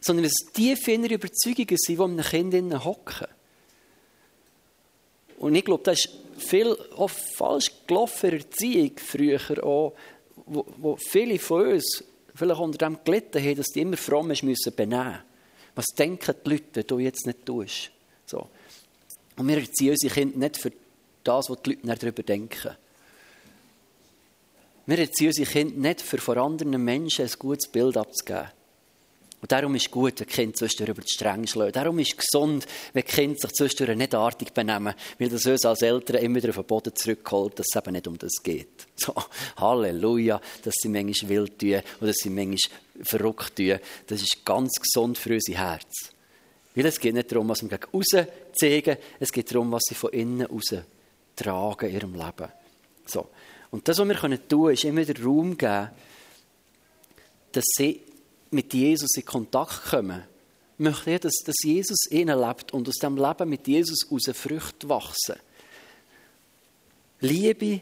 Sondern 0.00 0.24
dass 0.24 0.32
es 0.32 0.52
tiefe 0.52 0.92
innere 0.92 1.14
Überzeugungen 1.14 1.76
sind, 1.76 1.98
die 1.98 2.02
einem 2.02 2.22
Kind 2.22 2.84
hocken. 2.84 3.26
Und 5.38 5.54
ich 5.54 5.66
glaube, 5.66 5.84
das 5.84 5.98
ist 5.98 6.10
viel 6.38 6.74
auch 6.96 7.10
falsch 7.10 7.70
gelaufen 7.86 8.30
in 8.30 8.38
Erziehung 8.38 8.92
früher 8.96 9.40
auch, 9.62 9.92
wo, 10.46 10.64
wo 10.78 10.96
viele 10.96 11.38
von 11.38 11.72
uns 11.72 12.02
vielleicht 12.36 12.60
unter 12.60 12.78
dem 12.78 12.98
gelitten 13.04 13.42
haben, 13.42 13.56
dass 13.56 13.66
die 13.66 13.80
immer 13.80 13.96
fromm 13.96 14.28
müssen 14.28 14.74
benehmen 14.74 15.18
Was 15.74 15.86
denken 15.86 16.34
die 16.44 16.50
Leute, 16.50 16.64
wenn 16.74 16.86
du 16.86 16.98
jetzt 16.98 17.26
nicht 17.26 17.44
tust? 17.44 17.90
So. 18.26 18.48
Und 19.36 19.48
wir 19.48 19.58
erziehen 19.58 19.90
unsere 19.90 20.14
Kinder 20.14 20.38
nicht 20.38 20.56
für 20.56 20.72
das, 21.22 21.50
was 21.50 21.62
die 21.62 21.70
Leute 21.70 21.98
darüber 21.98 22.22
denken. 22.22 22.76
Wir 24.86 24.98
erziehen 24.98 25.28
unsere 25.28 25.50
Kinder 25.50 25.88
nicht 25.88 26.00
für 26.00 26.18
vor 26.18 26.36
anderen 26.36 26.82
Menschen 26.82 27.26
ein 27.26 27.32
gutes 27.38 27.68
Bild 27.68 27.96
abzugeben. 27.96 28.55
Und 29.46 29.52
darum 29.52 29.76
ist 29.76 29.92
gut, 29.92 30.18
wenn 30.18 30.26
Kinder 30.26 30.56
zwischendurch 30.56 30.90
über 30.90 31.02
die 31.02 31.12
Stränge 31.12 31.46
schlagen. 31.46 31.70
Darum 31.70 32.00
ist 32.00 32.14
es 32.14 32.16
gesund, 32.16 32.66
wenn 32.92 33.04
Kinder 33.04 33.38
sich 33.38 33.52
zwischendurch 33.52 33.96
nicht 33.96 34.12
artig 34.12 34.52
benehmen, 34.52 34.92
weil 35.20 35.28
das 35.28 35.46
uns 35.46 35.64
als 35.64 35.82
Eltern 35.82 36.16
immer 36.16 36.34
wieder 36.38 36.48
auf 36.48 36.56
den 36.56 36.64
Boden 36.64 36.96
zurückholt, 36.96 37.56
dass 37.56 37.68
es 37.72 37.76
eben 37.76 37.92
nicht 37.92 38.08
um 38.08 38.18
das 38.18 38.42
geht. 38.42 38.88
So, 38.96 39.14
Halleluja, 39.56 40.40
dass 40.64 40.74
sie 40.82 40.88
manchmal 40.88 41.28
wild 41.28 41.60
tun 41.60 41.80
oder 42.00 42.08
dass 42.08 42.16
sie 42.16 42.30
manchmal 42.30 42.76
verrückt 43.02 43.54
tun. 43.54 43.78
Das 44.08 44.20
ist 44.20 44.44
ganz 44.44 44.72
gesund 44.82 45.16
für 45.16 45.34
unser 45.34 45.52
Herz. 45.52 46.12
Weil 46.74 46.86
es 46.86 46.98
geht 46.98 47.14
nicht 47.14 47.30
darum, 47.30 47.48
was 47.48 47.62
wir 47.62 47.68
gegen 47.68 47.94
außen 47.94 48.26
zeigen, 48.52 48.96
es 49.20 49.30
geht 49.30 49.48
darum, 49.54 49.70
was 49.70 49.82
sie 49.88 49.94
von 49.94 50.10
innen 50.10 50.46
raus 50.46 50.74
tragen 51.36 51.88
in 51.88 51.94
ihrem 51.94 52.14
Leben. 52.14 52.50
So. 53.04 53.28
Und 53.70 53.86
das, 53.86 53.96
was 53.96 54.08
wir 54.08 54.16
tun 54.16 54.40
können, 54.48 54.72
ist 54.72 54.84
immer 54.84 55.04
den 55.04 55.24
Raum 55.24 55.56
geben, 55.56 55.90
dass 57.52 57.64
sie 57.76 58.00
mit 58.50 58.72
Jesus 58.72 59.16
in 59.16 59.24
Kontakt 59.24 59.90
kommen, 59.90 60.22
möchte 60.78 61.10
ich, 61.10 61.20
dass, 61.20 61.34
dass 61.44 61.56
Jesus 61.62 62.10
ihnen 62.10 62.38
lebt 62.38 62.72
und 62.72 62.88
aus 62.88 62.96
dem 62.96 63.16
Leben 63.16 63.48
mit 63.48 63.66
Jesus 63.66 64.06
aus 64.10 64.36
Früchte 64.36 64.88
wachsen. 64.88 65.36
Liebe, 67.20 67.80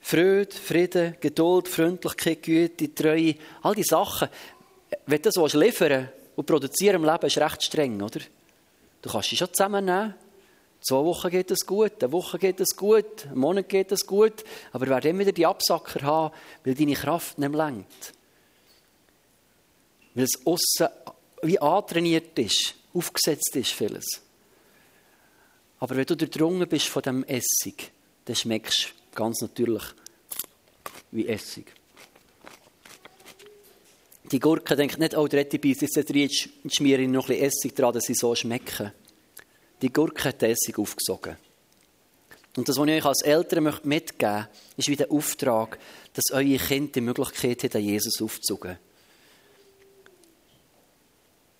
Freude, 0.00 0.50
Frieden, 0.50 1.16
Geduld, 1.20 1.68
Freundlichkeit, 1.68 2.42
Güte, 2.42 2.94
Treue, 2.94 3.36
all 3.62 3.74
die 3.74 3.82
Sachen. 3.82 4.28
Wenn 5.06 5.22
du 5.22 5.30
das 5.30 5.54
liefern 5.54 6.08
und 6.34 6.46
produzieren 6.46 6.96
im 6.96 7.04
Leben, 7.04 7.26
ist 7.26 7.38
recht 7.38 7.62
streng, 7.62 8.00
oder? 8.02 8.20
Du 9.00 9.10
kannst 9.10 9.30
sie 9.30 9.36
schon 9.36 9.52
zusammennehmen. 9.52 10.14
Zwei 10.80 11.04
Wochen 11.04 11.30
geht 11.30 11.50
es 11.52 11.64
gut, 11.64 12.02
eine 12.02 12.10
Woche 12.10 12.38
geht 12.38 12.60
es 12.60 12.74
gut, 12.74 13.26
einen 13.26 13.38
Monat 13.38 13.68
geht 13.68 13.92
es 13.92 14.04
gut, 14.04 14.44
aber 14.72 14.88
werden 14.88 15.10
immer 15.10 15.20
wieder 15.20 15.32
die 15.32 15.46
Absacker 15.46 16.02
haben, 16.02 16.34
weil 16.64 16.74
deine 16.74 16.94
Kraft 16.94 17.38
nicht 17.38 17.52
mehr 17.52 17.84
weil 20.14 20.24
es 20.24 20.46
aussen 20.46 20.88
wie 21.42 21.58
antrainiert 21.58 22.38
ist, 22.38 22.74
aufgesetzt 22.94 23.54
ist 23.56 23.72
vieles. 23.72 24.04
Aber 25.80 25.96
wenn 25.96 26.06
du 26.06 26.16
durchdrungen 26.16 26.68
bist 26.68 26.86
von 26.86 27.02
dem 27.02 27.24
Essig, 27.24 27.90
dann 28.24 28.36
schmeckst 28.36 28.94
du 29.10 29.16
ganz 29.16 29.40
natürlich 29.40 29.82
wie 31.10 31.26
Essig. 31.26 31.66
Die 34.30 34.38
Gurken 34.38 34.76
denken 34.76 35.00
nicht, 35.00 35.16
oh, 35.16 35.26
der 35.26 35.40
Rettibis 35.40 35.80
jetzt 35.80 35.98
schmiere 36.68 37.02
ich 37.02 37.08
noch 37.08 37.28
ein 37.28 37.36
bisschen 37.36 37.44
Essig 37.44 37.74
dran, 37.74 37.92
dass 37.92 38.04
sie 38.04 38.14
so 38.14 38.34
schmecken. 38.34 38.92
Die 39.82 39.92
Gurke 39.92 40.28
hat 40.28 40.40
den 40.40 40.52
Essig 40.52 40.78
aufgesogen. 40.78 41.36
Und 42.56 42.68
das, 42.68 42.78
was 42.78 42.86
ich 42.86 42.94
euch 42.94 43.04
als 43.04 43.22
Eltern 43.22 43.64
mitgeben 43.64 43.88
möchte, 43.88 44.48
ist 44.76 44.88
wie 44.88 44.96
der 44.96 45.10
Auftrag, 45.10 45.78
dass 46.14 46.30
eure 46.32 46.56
Kinder 46.56 46.92
die 46.92 47.00
Möglichkeit 47.00 47.74
haben, 47.74 47.82
Jesus 47.82 48.22
aufzusuchen 48.22 48.78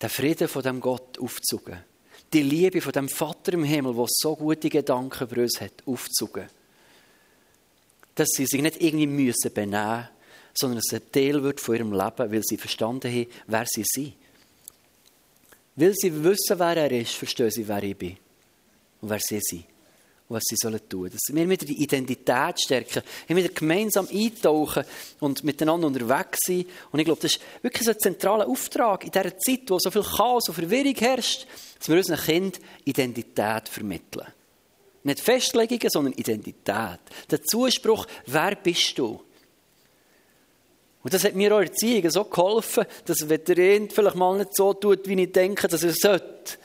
den 0.03 0.09
Frieden 0.09 0.47
von 0.47 0.61
dem 0.61 0.81
Gott 0.81 1.17
aufzugen. 1.17 1.83
Die 2.33 2.43
Liebe 2.43 2.81
von 2.81 2.91
dem 2.91 3.07
Vater 3.07 3.53
im 3.53 3.63
Himmel, 3.63 3.95
der 3.95 4.05
so 4.09 4.35
gute 4.35 4.69
Gedanken 4.69 5.23
über 5.23 5.41
uns 5.41 5.61
hat, 5.61 5.83
aufzugen. 5.85 6.47
Dass 8.15 8.29
sie 8.35 8.45
sich 8.45 8.61
nicht 8.61 8.81
irgendwie 8.81 9.07
müssen 9.07 9.53
benehmen 9.53 10.09
sondern 10.55 10.77
dass 10.77 10.91
es 10.91 11.01
ein 11.01 11.11
Teil 11.11 11.41
wird 11.41 11.59
von 11.59 11.75
ihrem 11.75 11.91
Leben, 11.93 12.31
weil 12.31 12.43
sie 12.43 12.57
verstanden 12.57 13.11
haben, 13.11 13.25
wer 13.47 13.65
sie 13.65 13.83
sind. 13.83 14.13
Weil 15.75 15.95
sie 15.95 16.23
wissen, 16.23 16.59
wer 16.59 16.77
er 16.77 16.91
ist, 16.91 17.15
verstehen 17.15 17.49
sie, 17.49 17.67
wer 17.67 17.81
ich 17.81 17.97
bin 17.97 18.17
und 19.01 19.09
wer 19.09 19.19
sie 19.19 19.39
sind 19.41 19.65
was 20.29 20.43
sie 20.45 20.55
sollen 20.55 20.79
tun. 20.87 21.09
Dass 21.09 21.21
wir 21.35 21.49
wieder 21.49 21.65
die 21.65 21.81
Identität 21.81 22.59
stärken, 22.59 23.03
wir 23.27 23.35
wieder 23.35 23.49
gemeinsam 23.49 24.07
eintauchen 24.11 24.83
und 25.19 25.43
miteinander 25.43 25.87
unterwegs 25.87 26.39
sind. 26.45 26.67
Und 26.91 26.99
ich 26.99 27.05
glaube, 27.05 27.21
das 27.21 27.33
ist 27.33 27.41
wirklich 27.61 27.83
so 27.83 27.91
ein 27.91 27.99
zentraler 27.99 28.47
Auftrag 28.47 29.03
in 29.03 29.11
dieser 29.11 29.37
Zeit, 29.37 29.61
wo 29.67 29.79
so 29.79 29.91
viel 29.91 30.03
Chaos 30.03 30.47
und 30.49 30.55
Verwirrung 30.55 30.95
herrscht, 30.95 31.47
dass 31.77 31.89
wir 31.89 31.97
unseren 31.97 32.19
Kindern 32.19 32.61
Identität 32.85 33.69
vermitteln. 33.69 34.27
Nicht 35.03 35.19
Festlegungen, 35.19 35.89
sondern 35.89 36.13
Identität. 36.13 36.99
Der 37.29 37.43
Zuspruch, 37.43 38.07
wer 38.25 38.55
bist 38.55 38.97
du? 38.97 39.21
Und 41.03 41.13
das 41.13 41.25
hat 41.25 41.35
mir 41.35 41.53
auch 41.53 41.59
Erziehung 41.59 42.09
so 42.09 42.23
geholfen, 42.23 42.85
dass 43.05 43.27
wenn 43.27 43.43
der 43.43 43.55
Kind 43.55 43.91
vielleicht 43.91 44.15
mal 44.15 44.37
nicht 44.37 44.55
so 44.55 44.73
tut, 44.73 45.05
wie 45.07 45.21
ich 45.21 45.31
denke, 45.33 45.67
dass 45.67 45.83
er 45.83 45.91
sollte, 45.91 46.57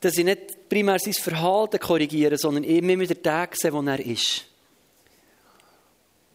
dass 0.00 0.18
ich 0.18 0.24
nicht 0.24 0.57
primär 0.68 0.98
sein 0.98 1.12
Verhalten 1.12 1.78
korrigiere, 1.78 2.36
sondern 2.38 2.64
immer 2.64 2.98
wieder 2.98 3.14
den 3.14 3.48
sehe, 3.54 3.72
wo 3.72 3.80
er 3.82 4.00
ist. 4.00 4.44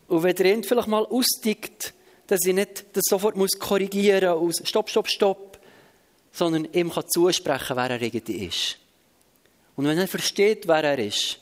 Und 0.07 0.23
wenn 0.23 0.35
der 0.35 0.45
End 0.47 0.65
vielleicht 0.65 0.87
mal 0.87 1.05
austickt, 1.05 1.93
dass 2.27 2.45
ich 2.45 2.53
nicht 2.53 2.85
das 2.93 3.03
sofort 3.09 3.35
muss 3.35 3.59
korrigieren 3.59 4.39
muss, 4.39 4.61
stopp, 4.63 4.89
stopp, 4.89 5.09
stopp, 5.09 5.59
sondern 6.31 6.65
ihm 6.73 6.91
kann 6.91 7.07
zusprechen, 7.07 7.75
wer 7.75 7.91
er 7.91 8.01
irgendwie 8.01 8.45
ist. 8.45 8.77
Und 9.75 9.87
wenn 9.87 9.97
er 9.97 10.07
versteht, 10.07 10.67
wer 10.67 10.83
er 10.83 10.99
ist, 10.99 11.39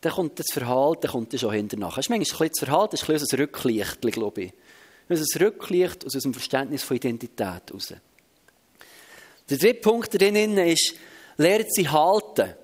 dann 0.00 0.12
kommt 0.12 0.38
das 0.38 0.52
Verhalten 0.52 1.08
kommt 1.08 1.38
schon 1.38 1.52
hinterher. 1.52 1.88
Das 1.88 1.98
ist 1.98 2.10
manchmal 2.10 2.48
das 2.48 2.58
Verhalten, 2.58 2.94
ist 2.94 3.08
ein 3.08 3.16
ein 3.16 3.40
Rücklicht, 3.40 4.00
glaube 4.00 4.42
ich. 4.42 4.52
Ein 5.08 5.24
Rücklicht 5.40 6.06
aus 6.06 6.14
unserem 6.14 6.34
Verständnis 6.34 6.82
von 6.82 6.96
Identität 6.96 7.62
heraus. 7.68 7.94
Der 9.50 9.58
dritte 9.58 9.80
Punkt 9.80 10.14
darin 10.14 10.58
ist, 10.58 10.94
lernt 11.38 11.72
sie 11.72 11.88
halten. 11.88 12.54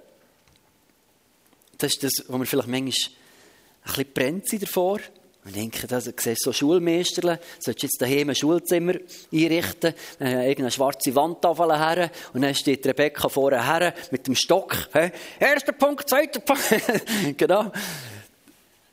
Das 1.78 1.94
ist 1.94 2.04
das, 2.04 2.12
wo 2.28 2.38
wir 2.38 2.46
vielleicht 2.46 2.68
manchmal 2.68 2.84
ein 2.86 3.86
bisschen 3.86 4.12
brennt 4.12 4.48
sind 4.48 4.62
davor. 4.62 4.98
Wir 5.44 5.52
denken, 5.52 5.86
das, 5.88 6.04
du 6.04 6.12
siehst 6.16 6.42
so 6.42 6.54
Schulmeisterle, 6.54 7.38
sollst 7.58 7.82
jetzt 7.82 8.00
daheim 8.00 8.30
ein 8.30 8.34
Schulzimmer 8.34 8.94
einrichten, 9.30 9.92
äh, 10.18 10.48
irgendeine 10.48 10.70
schwarze 10.70 11.14
Wandtafel 11.14 11.78
her, 11.78 12.10
und 12.32 12.40
dann 12.40 12.54
steht 12.54 12.86
Rebecca 12.86 13.28
vorne 13.28 13.62
her 13.62 13.92
mit 14.10 14.26
dem 14.26 14.34
Stock. 14.36 14.88
He? 14.94 15.10
Erster 15.38 15.72
Punkt, 15.72 16.08
zweiter 16.08 16.40
Punkt. 16.40 16.62
genau. 17.36 17.64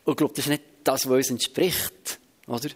Und 0.03 0.11
ich 0.11 0.17
glaube, 0.17 0.33
das 0.35 0.45
ist 0.45 0.49
nicht 0.49 0.63
das, 0.83 1.07
was 1.07 1.15
uns 1.15 1.29
entspricht. 1.29 2.19
Oder? 2.47 2.69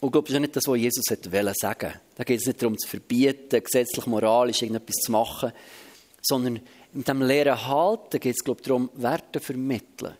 Und 0.00 0.08
ich 0.08 0.10
glaube, 0.10 0.26
das 0.26 0.34
ist 0.34 0.40
nicht 0.40 0.56
das, 0.56 0.66
was 0.66 0.76
Jesus 0.76 1.04
wollte 1.08 1.52
sagen. 1.54 1.92
Da 2.16 2.24
geht 2.24 2.40
es 2.40 2.46
nicht 2.46 2.60
darum, 2.60 2.76
zu 2.76 2.88
verbieten, 2.88 3.62
gesetzlich, 3.62 4.06
moralisch 4.06 4.62
irgendetwas 4.62 4.96
zu 4.96 5.12
machen, 5.12 5.52
sondern 6.24 6.60
in 6.94 7.02
diesem 7.02 7.22
leeren 7.22 7.66
Halten 7.66 8.20
geht 8.20 8.36
es, 8.36 8.62
darum, 8.62 8.90
Werte 8.94 9.40
zu 9.40 9.46
vermitteln. 9.46 10.14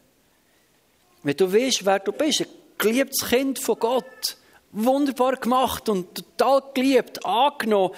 Wenn 1.23 1.37
du 1.37 1.53
weißt, 1.53 1.85
wer 1.85 1.99
du 1.99 2.13
bist, 2.13 2.43
ein 2.43 2.47
geliebtes 2.79 3.29
Kind 3.29 3.59
von 3.59 3.79
Gott, 3.79 4.37
wunderbar 4.73 5.37
gemacht 5.37 5.89
und 5.89 6.15
total 6.15 6.63
geliebt, 6.75 7.25
angenommen, 7.25 7.95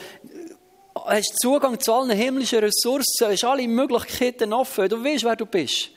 hast 0.94 1.38
Zugang 1.40 1.80
zu 1.80 1.92
allen 1.92 2.10
himmlischen 2.10 2.60
Ressourcen, 2.60 3.28
hast 3.28 3.44
alle 3.44 3.66
Möglichkeiten 3.66 4.52
offen, 4.52 4.88
du 4.88 5.02
weißt, 5.02 5.24
wer 5.24 5.36
du 5.36 5.46
bist 5.46 5.90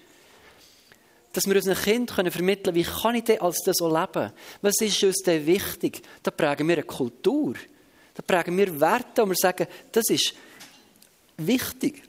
dass 1.33 1.45
wir 1.45 1.55
unseren 1.55 1.77
Kindern 1.77 2.31
vermitteln 2.31 2.73
können, 2.73 2.75
wie 2.75 2.83
kann 2.83 3.15
ich 3.15 3.23
denn 3.23 3.41
als 3.41 3.61
das 3.63 3.77
so 3.77 3.87
leben? 3.87 4.31
Was 4.61 4.81
ist 4.81 5.03
uns 5.03 5.21
denn 5.21 5.45
wichtig? 5.45 6.01
Da 6.23 6.31
prägen 6.31 6.67
wir 6.67 6.77
eine 6.77 6.83
Kultur. 6.83 7.53
Da 8.15 8.23
prägen 8.25 8.57
wir 8.57 8.79
Werte 8.79 9.23
und 9.23 9.29
wir 9.29 9.35
sagen, 9.35 9.67
das 9.91 10.09
ist 10.09 10.33
wichtig. 11.45 12.03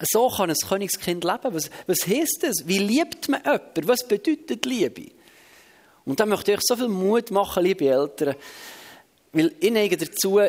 So 0.00 0.28
kann 0.28 0.50
ein 0.50 0.56
Königskind 0.56 1.24
leben. 1.24 1.54
Was, 1.54 1.70
was 1.86 2.06
heisst 2.06 2.42
das? 2.42 2.66
Wie 2.66 2.78
liebt 2.78 3.28
man 3.28 3.42
jemanden? 3.42 3.88
Was 3.88 4.06
bedeutet 4.06 4.66
Liebe? 4.66 5.12
Und 6.04 6.20
da 6.20 6.26
möchte 6.26 6.52
ich 6.52 6.58
euch 6.58 6.64
so 6.64 6.76
viel 6.76 6.88
Mut 6.88 7.30
machen, 7.30 7.64
liebe 7.64 7.88
Eltern, 7.88 8.36
weil 9.32 9.52
ich 9.58 9.70
neige 9.70 9.96
dazu, 9.96 10.40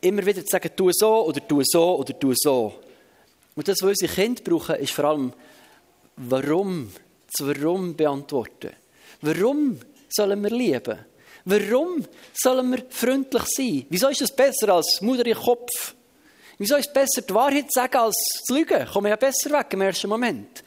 immer 0.00 0.26
wieder 0.26 0.44
zu 0.44 0.50
sagen, 0.50 0.70
tu 0.76 0.90
so 0.92 1.26
oder 1.26 1.46
tu 1.46 1.62
so 1.64 1.96
oder 1.96 2.18
tu 2.18 2.32
so. 2.34 2.74
Und 3.54 3.66
das, 3.66 3.78
was 3.80 3.88
unsere 3.90 4.12
Kinder 4.12 4.42
brauchen, 4.42 4.76
ist 4.76 4.92
vor 4.92 5.04
allem, 5.06 5.32
warum 6.16 6.92
das 7.36 7.46
Warum 7.46 7.94
beantworten. 7.96 8.70
Warum 9.22 9.78
sollen 10.08 10.42
wir 10.42 10.50
lieben? 10.50 10.98
Warum 11.44 12.04
sollen 12.34 12.70
wir 12.72 12.84
freundlich 12.90 13.44
sein? 13.56 13.86
Wieso 13.88 14.08
ist 14.08 14.20
das 14.20 14.34
besser 14.34 14.74
als 14.74 15.00
Mutter 15.00 15.26
im 15.26 15.36
Kopf? 15.36 15.94
Wieso 16.60 16.76
ist 16.76 16.88
es 16.88 16.92
besser, 16.92 17.22
die 17.22 17.32
Wahrheit 17.32 17.72
zu 17.72 17.80
sagen, 17.80 17.96
als 17.96 18.14
zu 18.44 18.54
lügen? 18.54 18.84
Kommen 18.84 19.06
wir 19.06 19.10
ja 19.12 19.16
besser 19.16 19.50
weg 19.50 19.68
im 19.70 19.80
ersten 19.80 20.10
Moment. 20.10 20.62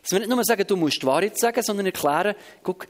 Dass 0.00 0.12
wir 0.12 0.20
nicht 0.20 0.28
nur 0.28 0.44
sagen, 0.44 0.64
du 0.64 0.76
musst 0.76 1.02
die 1.02 1.06
Wahrheit 1.06 1.36
sagen, 1.36 1.60
sondern 1.60 1.86
erklären, 1.86 2.36
guck, 2.62 2.86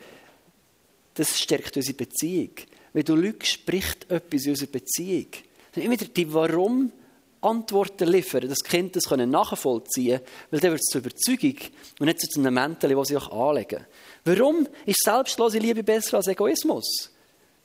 das 1.14 1.40
stärkt 1.40 1.74
unsere 1.74 1.96
Beziehung. 1.96 2.50
Wenn 2.92 3.04
du 3.04 3.16
lügst, 3.16 3.50
spricht 3.50 4.10
etwas 4.10 4.44
in 4.44 4.50
unserer 4.50 4.68
Beziehung. 4.68 5.28
Immer 5.74 5.92
wieder 5.92 6.04
die 6.04 6.34
Warum 6.34 6.92
Antworten 7.40 8.08
liefern, 8.08 8.46
dass 8.46 8.58
Kinder 8.58 9.00
das 9.02 9.10
nachvollziehen 9.10 10.18
können, 10.18 10.30
weil 10.50 10.60
dann 10.60 10.70
wird 10.72 10.82
es 10.82 10.92
zur 10.92 11.00
Überzeugung 11.00 11.70
und 11.98 12.06
nicht 12.06 12.20
zu 12.20 12.40
einem 12.40 12.52
Mäntel, 12.52 12.94
das 12.94 13.08
sie 13.08 13.16
auch 13.16 13.48
anlegen. 13.48 13.86
Warum 14.26 14.68
ist 14.84 15.02
selbstlose 15.02 15.58
Liebe 15.60 15.82
besser 15.82 16.18
als 16.18 16.26
Egoismus? 16.26 17.10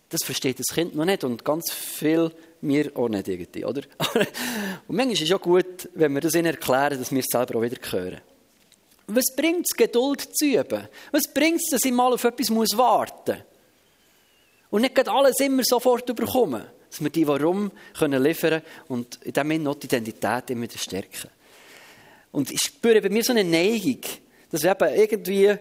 Das 0.07 0.24
versteht 0.24 0.59
das 0.59 0.74
Kind 0.74 0.95
noch 0.95 1.05
nicht 1.05 1.25
und 1.25 1.43
ganz 1.43 1.69
viel 1.69 2.31
mir 2.61 2.91
auch 2.95 3.09
nicht 3.09 3.27
irgendwie, 3.27 3.65
oder? 3.65 3.81
und 4.87 4.95
manchmal 4.95 5.13
ist 5.13 5.21
es 5.21 5.29
ja 5.29 5.37
gut, 5.37 5.89
wenn 5.93 6.13
wir 6.13 6.21
das 6.21 6.35
ihnen 6.35 6.47
erklären, 6.47 6.99
dass 6.99 7.11
wir 7.11 7.19
es 7.19 7.27
selber 7.31 7.59
auch 7.59 7.61
wieder 7.61 7.77
hören. 7.91 8.21
Was 9.07 9.35
bringt 9.35 9.65
es, 9.69 9.75
Geduld 9.75 10.21
zu 10.33 10.45
üben? 10.45 10.87
Was 11.11 11.23
bringt 11.33 11.61
es, 11.61 11.71
dass 11.71 11.85
ich 11.85 11.91
mal 11.91 12.13
auf 12.13 12.23
etwas 12.23 12.49
warten 12.49 13.31
muss? 13.31 13.43
Und 14.69 14.81
nicht 14.81 15.09
alles 15.09 15.39
immer 15.39 15.63
sofort 15.63 16.05
bekommen 16.15 16.63
dass 16.89 17.01
wir 17.01 17.09
die 17.09 17.27
Warum 17.27 17.71
können 17.97 18.21
liefern 18.23 18.61
und 18.87 19.19
in 19.23 19.33
dem 19.33 19.49
Sinne 19.49 19.63
noch 19.63 19.75
die 19.75 19.87
Identität 19.87 20.49
immer 20.49 20.67
stärken. 20.69 21.29
Und 22.31 22.51
ich 22.51 22.59
spüre 22.59 23.01
bei 23.01 23.09
mir 23.09 23.23
so 23.23 23.31
eine 23.31 23.43
Neigung, 23.43 24.01
dass 24.51 24.63
eben 24.63 24.95
irgendwie 24.95 25.55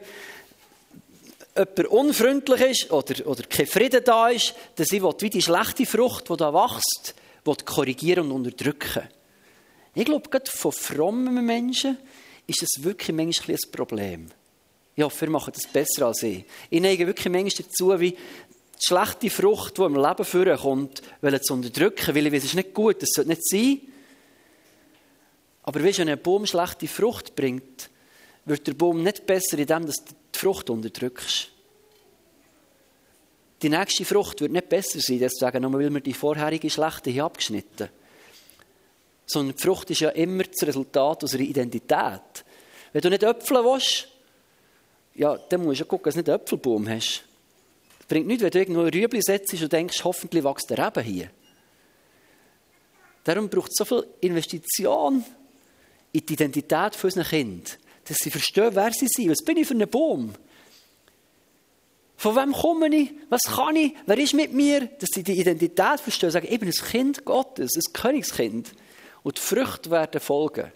jemand 1.58 1.86
unfreundlich 1.88 2.60
ist 2.60 2.92
oder, 2.92 3.26
oder 3.26 3.42
kein 3.44 3.66
Frieden 3.66 4.02
da 4.04 4.28
ist, 4.28 4.54
dass 4.76 4.92
ich 4.92 5.02
wie 5.02 5.30
die 5.30 5.42
schlechte 5.42 5.86
Frucht, 5.86 6.30
die 6.30 6.36
da 6.36 6.52
wächst, 6.54 7.14
korrigieren 7.64 8.30
und 8.30 8.46
unterdrücken. 8.46 9.08
Ich 9.94 10.04
glaube, 10.04 10.28
gerade 10.28 10.50
von 10.50 10.72
frommen 10.72 11.44
Menschen 11.44 11.98
ist 12.46 12.62
das 12.62 12.84
wirklich 12.84 13.16
manchmal 13.16 13.56
ein 13.56 13.70
Problem. 13.72 14.28
Ich 14.94 15.02
hoffe, 15.02 15.22
wir 15.22 15.30
machen 15.30 15.52
das 15.54 15.70
besser 15.70 16.06
als 16.06 16.22
ich. 16.22 16.44
Ich 16.70 16.80
neige 16.80 17.06
wirklich 17.06 17.32
manchmal 17.32 17.66
dazu, 17.66 18.00
wie 18.00 18.12
die 18.12 18.16
schlechte 18.80 19.30
Frucht, 19.30 19.78
die 19.78 19.82
im 19.82 19.96
Leben 19.96 20.24
vorkommt, 20.24 21.02
zu 21.42 21.52
unterdrücken, 21.52 22.14
weil 22.14 22.26
ich 22.26 22.32
weiß, 22.32 22.44
es 22.44 22.50
ist 22.50 22.54
nicht 22.54 22.74
gut, 22.74 23.02
das 23.02 23.10
sollte 23.10 23.30
nicht 23.30 23.48
sein. 23.48 23.80
Aber 25.64 25.82
wenn 25.82 26.08
ein 26.08 26.22
Baum 26.22 26.46
schlechte 26.46 26.88
Frucht 26.88 27.34
bringt, 27.34 27.90
wird 28.44 28.66
der 28.66 28.74
Baum 28.74 29.02
nicht 29.02 29.26
besser, 29.26 29.58
indem 29.58 29.86
du 29.86 29.92
die 30.38 30.40
Frucht 30.40 30.70
unterdrückst. 30.70 31.50
Die 33.60 33.68
nächste 33.68 34.04
Frucht 34.04 34.40
wird 34.40 34.52
nicht 34.52 34.68
besser 34.68 35.00
sein, 35.00 35.18
deswegen 35.18 35.62
nur 35.62 35.72
weil 35.72 35.92
wir 35.92 36.00
die 36.00 36.12
vorherige 36.12 36.70
schlechte 36.70 37.10
hier 37.10 37.24
abgeschnitten 37.24 37.88
Sondern 39.26 39.56
die 39.56 39.62
Frucht 39.62 39.90
ist 39.90 40.00
ja 40.00 40.10
immer 40.10 40.44
das 40.44 40.66
Resultat 40.66 41.24
unserer 41.24 41.42
Identität. 41.42 42.44
Wenn 42.92 43.02
du 43.02 43.10
nicht 43.10 43.24
Äpfel 43.24 43.64
willst, 43.64 44.08
ja, 45.16 45.36
dann 45.36 45.64
musst 45.64 45.80
du 45.80 45.84
gucken, 45.86 46.04
dass 46.04 46.14
du 46.14 46.20
nicht 46.20 46.28
einen 46.28 46.40
Äpfelbaum 46.40 46.88
hast 46.88 47.24
bringt 48.08 48.26
nichts, 48.26 48.42
wenn 48.42 48.50
du 48.50 48.58
irgendwo 48.58 48.82
Rüebli 48.82 49.20
setzt 49.22 49.52
und 49.52 49.72
denkst, 49.72 50.02
hoffentlich 50.02 50.42
wächst 50.42 50.70
der 50.70 50.78
Reben 50.78 51.04
hier. 51.04 51.30
Darum 53.22 53.48
braucht 53.48 53.70
es 53.70 53.76
so 53.76 53.84
viel 53.84 54.06
Investition 54.22 55.22
in 56.12 56.26
die 56.26 56.32
Identität 56.32 57.04
unserer 57.04 57.24
Kinder, 57.24 57.70
dass 58.08 58.16
sie 58.18 58.30
verstehen, 58.30 58.70
wer 58.74 58.92
sie 58.92 59.06
sind. 59.08 59.30
Was 59.30 59.44
bin 59.44 59.56
ich 59.58 59.66
für 59.66 59.74
ein 59.74 59.88
Baum? 59.88 60.34
Von 62.16 62.34
wem 62.34 62.52
komme 62.52 62.94
ich? 62.94 63.12
Was 63.28 63.42
kann 63.42 63.76
ich? 63.76 63.94
Wer 64.06 64.18
ist 64.18 64.34
mit 64.34 64.52
mir? 64.52 64.86
Dass 64.86 65.10
sie 65.14 65.22
die 65.22 65.38
Identität 65.38 66.00
verstehen 66.00 66.30
sagen, 66.30 66.48
ich 66.50 66.58
bin 66.58 66.68
ein 66.68 66.74
Kind 66.74 67.24
Gottes, 67.24 67.70
ein 67.76 67.92
Königskind. 67.92 68.72
Und 69.22 69.36
die 69.36 69.40
Früchte 69.42 69.90
werden 69.90 70.20
folgen. 70.20 70.72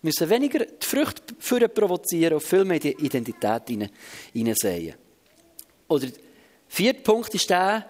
Wir 0.00 0.08
müssen 0.08 0.30
weniger 0.30 0.64
die 0.64 0.86
Früchte 0.86 1.34
für 1.38 1.68
provozieren 1.68 2.34
und 2.34 2.42
viel 2.42 2.64
mehr 2.64 2.78
die 2.78 2.92
Identität 2.92 3.62
hineinsehen. 4.32 4.94
Oder 5.88 6.08
Vierter 6.68 7.00
Punkt 7.00 7.34
ist 7.34 7.50
der, 7.50 7.88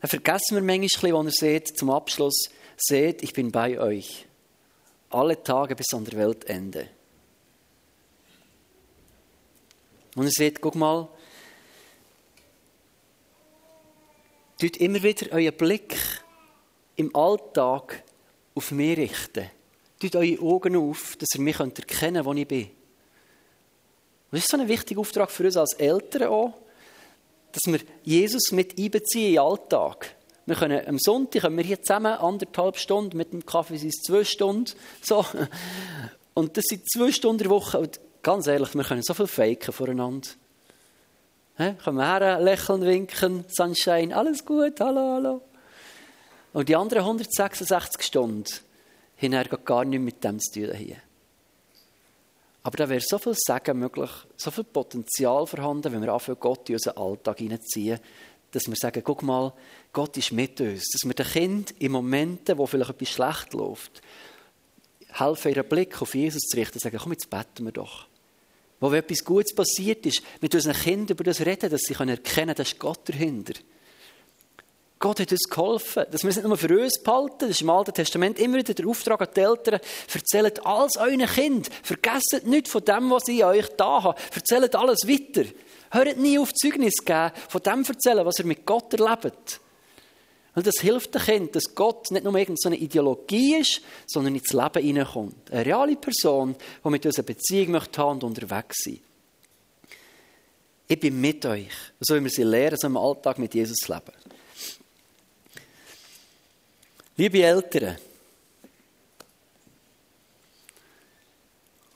da 0.00 0.08
vergessen 0.08 0.54
wir 0.54 0.62
manchmal, 0.62 1.12
wenn 1.12 1.26
er 1.26 1.32
sagt, 1.32 1.76
zum 1.76 1.90
Abschluss, 1.90 2.48
seht, 2.76 3.22
ich 3.22 3.32
bin 3.32 3.50
bei 3.50 3.78
euch. 3.78 4.26
Alle 5.10 5.42
Tage 5.42 5.76
bis 5.76 5.92
an 5.92 6.04
der 6.04 6.18
Weltende. 6.18 6.88
Und 10.14 10.24
er 10.24 10.30
sagt, 10.30 10.60
guck 10.60 10.74
mal, 10.74 11.08
tut 14.58 14.76
immer 14.76 15.02
wieder 15.02 15.32
euren 15.32 15.56
Blick 15.56 15.96
im 16.96 17.14
Alltag 17.16 18.02
auf 18.54 18.70
mich 18.70 18.98
richten. 18.98 19.50
Tut 19.98 20.16
eure 20.16 20.40
Augen 20.40 20.76
auf, 20.76 21.16
dass 21.16 21.28
ihr 21.34 21.40
mich 21.40 21.58
erkennen 21.58 21.86
könnt, 21.86 22.24
wo 22.24 22.32
ich 22.34 22.46
bin. 22.46 22.64
Und 22.64 22.70
das 24.32 24.40
ist 24.40 24.50
so 24.50 24.56
ein 24.58 24.68
wichtiger 24.68 25.00
Auftrag 25.00 25.30
für 25.30 25.44
uns 25.44 25.56
als 25.56 25.74
Eltern 25.74 26.28
auch 26.28 26.52
dass 27.52 27.72
wir 27.72 27.80
Jesus 28.02 28.50
mit 28.52 28.78
einbeziehen 28.78 29.28
in 29.28 29.32
den 29.34 29.40
Alltag. 29.40 30.16
Wir 30.46 30.56
können 30.56 30.86
am 30.88 30.98
Sonntag 30.98 31.42
können 31.42 31.56
wir 31.56 31.64
hier 31.64 31.80
zusammen 31.80 32.14
anderthalb 32.14 32.76
Stunden, 32.76 33.16
mit 33.16 33.32
dem 33.32 33.46
Kaffee 33.46 33.76
sind 33.76 33.94
es 33.94 34.02
zwei 34.02 34.24
Stunden. 34.24 34.72
So. 35.02 35.24
Und 36.34 36.56
das 36.56 36.64
sind 36.66 36.90
zwei 36.90 37.12
Stunden 37.12 37.38
der 37.38 37.50
Woche. 37.50 37.90
Ganz 38.22 38.46
ehrlich, 38.46 38.74
wir 38.74 38.84
können 38.84 39.02
so 39.02 39.14
viel 39.14 39.26
faken 39.26 39.72
voreinander. 39.72 40.28
He? 41.56 41.74
Können 41.84 41.96
wir 41.98 42.06
her, 42.06 42.40
lächeln, 42.40 42.82
winken, 42.82 43.44
Sunshine, 43.48 44.16
alles 44.16 44.44
gut, 44.44 44.80
hallo, 44.80 45.14
hallo. 45.14 45.42
Und 46.52 46.68
die 46.68 46.76
anderen 46.76 47.04
166 47.04 48.02
Stunden 48.02 48.44
haben 49.20 49.64
gar 49.64 49.84
nichts 49.84 50.04
mit 50.04 50.24
dem 50.24 50.40
zu 50.40 50.60
tun 50.60 50.74
hier. 50.74 50.96
Aber 52.62 52.76
da 52.76 52.88
wäre 52.88 53.00
so 53.00 53.18
viel 53.18 53.34
Segen 53.36 53.78
möglich, 53.78 54.10
so 54.36 54.50
viel 54.50 54.64
Potenzial 54.64 55.46
vorhanden, 55.46 55.92
wenn 55.92 56.02
wir 56.02 56.12
anfangen, 56.12 56.38
Gott 56.38 56.68
in 56.68 56.76
unseren 56.76 56.96
Alltag 56.96 57.38
hineinziehen, 57.38 57.98
dass 58.52 58.68
wir 58.68 58.76
sagen, 58.76 59.02
guck 59.04 59.22
mal, 59.22 59.52
Gott 59.92 60.16
ist 60.16 60.32
mit 60.32 60.60
uns. 60.60 60.90
Dass 60.90 61.08
wir 61.08 61.14
den 61.14 61.26
Kind 61.26 61.70
in 61.80 61.92
Momenten, 61.92 62.58
wo 62.58 62.66
vielleicht 62.66 62.90
etwas 62.90 63.08
schlecht 63.08 63.54
läuft, 63.54 64.02
helfen, 65.10 65.52
ihren 65.52 65.68
Blick 65.68 66.00
auf 66.00 66.14
Jesus 66.14 66.42
zu 66.42 66.56
richten 66.56 66.78
sagen, 66.78 66.98
komm, 67.02 67.12
jetzt 67.12 67.30
beten 67.30 67.64
wir 67.64 67.72
doch. 67.72 68.06
Wo 68.82 68.92
etwas 68.92 69.24
Gutes 69.24 69.54
passiert 69.54 70.04
ist, 70.06 70.22
mit 70.40 70.52
unseren 70.56 70.74
Kindern 70.74 71.14
über 71.14 71.22
das 71.22 71.40
reden, 71.40 71.70
dass 71.70 71.82
sie 71.82 71.94
erkennen 71.94 72.20
können, 72.20 72.54
da 72.56 72.64
ist 72.64 72.80
Gott 72.80 73.08
dahinter. 73.08 73.54
Gott 74.98 75.20
hat 75.20 75.30
uns 75.30 75.48
geholfen, 75.48 76.04
dass 76.10 76.24
wir 76.24 76.30
es 76.30 76.36
nicht 76.36 76.48
nur 76.48 76.56
für 76.56 76.80
uns 76.80 77.00
behalten. 77.00 77.36
Das 77.38 77.50
ist 77.50 77.62
im 77.62 77.70
Alten 77.70 77.94
Testament 77.94 78.40
immer 78.40 78.58
wieder 78.58 78.74
der 78.74 78.88
Auftrag 78.88 79.20
an 79.20 79.28
die 79.36 79.40
Eltern. 79.40 79.78
Erzählt 80.12 80.66
alles 80.66 80.96
euren 80.96 81.26
Kind. 81.26 81.70
Vergesst 81.84 82.40
nicht 82.44 82.66
von 82.66 82.84
dem, 82.84 83.08
was 83.12 83.28
ich 83.28 83.44
euch 83.44 83.68
da 83.76 84.02
habe. 84.02 84.20
Erzählt 84.34 84.74
alles 84.74 85.06
weiter. 85.06 85.48
Hört 85.92 86.16
nie 86.16 86.40
auf 86.40 86.52
Zeugnis 86.52 87.04
geben, 87.04 87.30
von 87.48 87.62
dem 87.62 87.84
erzählen, 87.84 88.26
was 88.26 88.40
ihr 88.40 88.46
mit 88.46 88.66
Gott 88.66 88.92
erlebt. 88.94 89.60
Und 90.54 90.66
das 90.66 90.80
hilft 90.80 91.14
dem 91.14 91.22
Kind, 91.22 91.56
dass 91.56 91.74
Gott 91.74 92.10
nicht 92.10 92.24
nur 92.24 92.36
irgendeine 92.36 92.76
Ideologie 92.76 93.56
ist, 93.56 93.80
sondern 94.06 94.34
ins 94.34 94.52
Leben 94.52 94.82
hineinkommt. 94.82 95.50
Eine 95.50 95.66
reale 95.66 95.96
Person, 95.96 96.54
die 96.84 96.88
mit 96.90 97.06
uns 97.06 97.18
eine 97.18 97.24
Beziehung 97.24 97.70
möchte 97.72 98.02
haben 98.02 98.16
und 98.16 98.24
unterwegs 98.24 98.84
sein. 98.84 99.00
Ich 100.86 101.00
bin 101.00 101.20
mit 101.20 101.46
euch. 101.46 101.72
So 102.00 102.16
wie 102.16 102.24
wir 102.24 102.30
sie 102.30 102.42
lernen, 102.42 102.76
so 102.76 102.86
im 102.86 102.98
Alltag 102.98 103.38
mit 103.38 103.54
Jesus 103.54 103.88
leben. 103.88 104.12
Liebe 107.16 107.42
Eltern, 107.42 107.96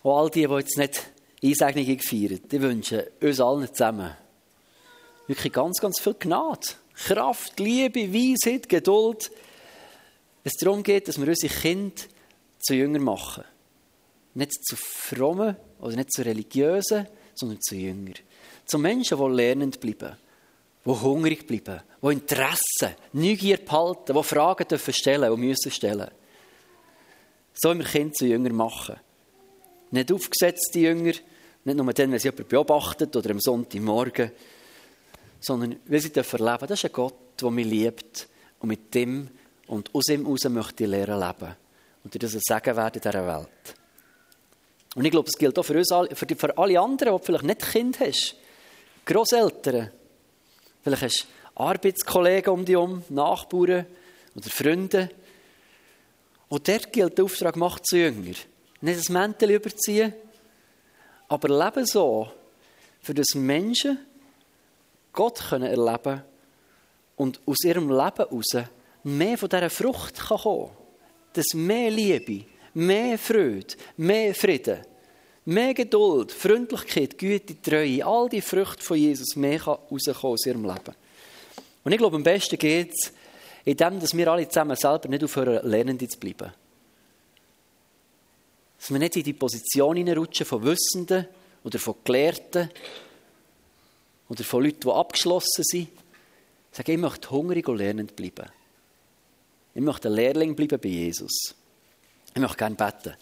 und 0.02 0.12
all 0.12 0.30
die, 0.30 0.46
die 0.46 0.54
jetzt 0.54 0.78
nicht 0.78 1.10
Einsegnungen 1.42 2.00
feiern, 2.00 2.40
die 2.50 2.62
wünschen 2.62 3.02
uns 3.20 3.40
allen 3.40 3.68
zusammen 3.68 4.16
wirklich 5.26 5.52
ganz, 5.52 5.78
ganz 5.80 6.00
viel 6.00 6.14
Gnade, 6.14 6.68
Kraft, 6.96 7.58
Liebe, 7.60 8.12
Weisheit, 8.12 8.68
Geduld. 8.68 9.30
Es 10.44 10.54
darum 10.54 10.82
geht, 10.82 11.08
dass 11.08 11.20
wir 11.20 11.28
unsere 11.28 11.52
Kinder 11.52 12.02
zu 12.58 12.74
Jüngern 12.74 13.04
machen. 13.04 13.44
Nicht 14.34 14.52
zu 14.64 14.76
frommen 14.76 15.56
oder 15.80 15.96
nicht 15.96 16.12
zu 16.12 16.22
religiösen, 16.22 17.06
sondern 17.34 17.60
zu 17.60 17.74
Jüngern. 17.74 18.14
Zu 18.64 18.78
Menschen, 18.78 19.18
die 19.18 19.36
lernend 19.36 19.80
bleiben 19.80 20.16
die 20.86 21.02
hungrig 21.02 21.46
bleiben, 21.46 21.82
die 22.02 22.12
Interesse, 22.12 22.96
Neugier 23.12 23.58
behalten, 23.58 24.14
die 24.14 24.22
Fragen 24.22 24.68
dürfen 24.68 24.94
stellen 24.94 25.30
und 25.30 25.40
müssen 25.40 25.70
stellen. 25.70 26.08
So 27.54 27.76
wir 27.76 27.84
Kinder 27.84 28.14
zu 28.14 28.26
Jünger 28.26 28.52
machen. 28.52 28.96
Nicht 29.90 30.12
aufgesetzte 30.12 30.78
Jünger, 30.78 31.12
nicht 31.64 31.76
nur 31.76 31.92
dann, 31.92 32.12
wenn 32.12 32.18
sie 32.18 32.28
jemanden 32.28 32.48
beobachtet 32.48 33.16
oder 33.16 33.30
am 33.30 33.40
Sonntagmorgen, 33.40 34.30
sondern 35.40 35.76
weil 35.86 36.00
sie 36.00 36.12
dürfen 36.12 36.38
leben. 36.38 36.66
Das 36.66 36.78
ist 36.78 36.84
ein 36.84 36.92
Gott, 36.92 37.14
der 37.40 37.50
mich 37.50 37.66
liebt 37.66 38.28
und 38.60 38.68
mit 38.68 38.94
dem 38.94 39.28
und 39.66 39.94
aus 39.94 40.08
ihm 40.08 40.24
heraus 40.24 40.44
möchte 40.44 40.84
ich 40.84 40.90
lernen 40.90 41.20
leben. 41.20 41.56
Und 42.04 42.14
dir 42.14 42.18
das 42.20 42.34
ein 42.34 42.40
Segen 42.40 42.76
werden 42.76 42.94
in 42.94 43.00
dieser 43.00 43.26
Welt. 43.26 43.48
Und 44.94 45.04
ich 45.04 45.10
glaube, 45.10 45.28
es 45.28 45.36
gilt 45.36 45.58
auch 45.58 45.64
für 45.64 45.76
uns 45.76 45.92
für, 46.12 46.26
die, 46.26 46.34
für 46.34 46.56
alle 46.56 46.80
anderen, 46.80 47.18
die 47.18 47.24
vielleicht 47.24 47.44
nicht 47.44 47.60
Kind 47.72 48.00
hast. 48.00 48.36
Grosseltern, 49.04 49.90
Vielleicht 50.86 51.02
hast 51.02 51.22
du 51.22 51.62
Arbeitskollegen 51.62 52.52
um 52.52 52.64
dich 52.64 52.76
herum, 52.76 53.02
Nachbarn 53.08 53.86
oder 54.36 54.48
Freunde. 54.48 55.10
Und 56.48 56.68
dort 56.68 56.92
gilt 56.92 57.18
der 57.18 57.24
Auftrag, 57.24 57.56
macht 57.56 57.84
zu 57.88 57.96
Jünger. 57.96 58.36
Nicht 58.80 59.00
das 59.00 59.08
Mäntel 59.08 59.50
überziehen, 59.50 60.14
aber 61.26 61.48
leben 61.48 61.84
so, 61.84 62.30
für 63.00 63.14
das 63.14 63.34
Menschen 63.34 63.98
Gott 65.16 65.42
können 65.48 65.68
erleben 65.68 66.22
und 67.16 67.40
aus 67.46 67.64
ihrem 67.64 67.88
Leben 67.88 68.16
heraus 68.16 68.68
mehr 69.02 69.38
von 69.38 69.48
dieser 69.48 69.70
Frucht 69.70 70.14
kann 70.14 70.38
kommen 70.38 70.70
Dass 71.32 71.54
mehr 71.54 71.90
Liebe, 71.90 72.44
mehr 72.74 73.18
Freude, 73.18 73.74
mehr 73.96 74.34
Frieden, 74.34 74.82
mehr 75.46 75.74
Geduld, 75.74 76.30
Freundlichkeit, 76.32 77.18
Güte, 77.18 77.60
Treue, 77.60 78.04
all 78.04 78.28
die 78.28 78.42
Früchte 78.42 78.82
von 78.82 78.96
Jesus 78.96 79.34
mehr 79.36 79.62
rauskommen 79.62 80.34
aus 80.34 80.46
ihrem 80.46 80.64
Leben. 80.64 80.94
Und 81.82 81.92
ich 81.92 81.98
glaube, 81.98 82.16
am 82.16 82.22
besten 82.22 82.58
geht 82.58 82.92
es, 82.92 83.12
indem 83.64 83.98
dass 83.98 84.14
wir 84.14 84.28
alle 84.28 84.48
zusammen 84.48 84.76
selber 84.76 85.08
nicht 85.08 85.24
aufhören, 85.24 85.68
Lernende 85.68 86.08
zu 86.08 86.18
bleiben. 86.18 86.52
Dass 88.78 88.90
wir 88.90 88.98
nicht 88.98 89.16
in 89.16 89.24
die 89.24 89.32
Position 89.32 89.96
hineinrutschen 89.96 90.44
von 90.44 90.62
Wissenden 90.64 91.26
oder 91.64 91.78
von 91.78 91.94
Gelehrten 92.04 92.70
oder 94.28 94.44
von 94.44 94.64
Leuten, 94.64 94.80
die 94.80 94.90
abgeschlossen 94.90 95.64
sind. 95.64 95.88
Ich 96.70 96.76
sage, 96.76 96.92
ich 96.92 96.98
möchte 96.98 97.30
hungrig 97.30 97.68
und 97.68 97.78
lernend 97.78 98.16
bleiben. 98.16 98.50
Ich 99.74 99.82
möchte 99.82 100.08
ein 100.08 100.14
Lehrling 100.14 100.54
bleiben 100.54 100.78
bei 100.80 100.88
Jesus. 100.88 101.54
Ich 102.34 102.40
möchte 102.40 102.56
gerne 102.56 102.76
beten. 102.76 103.14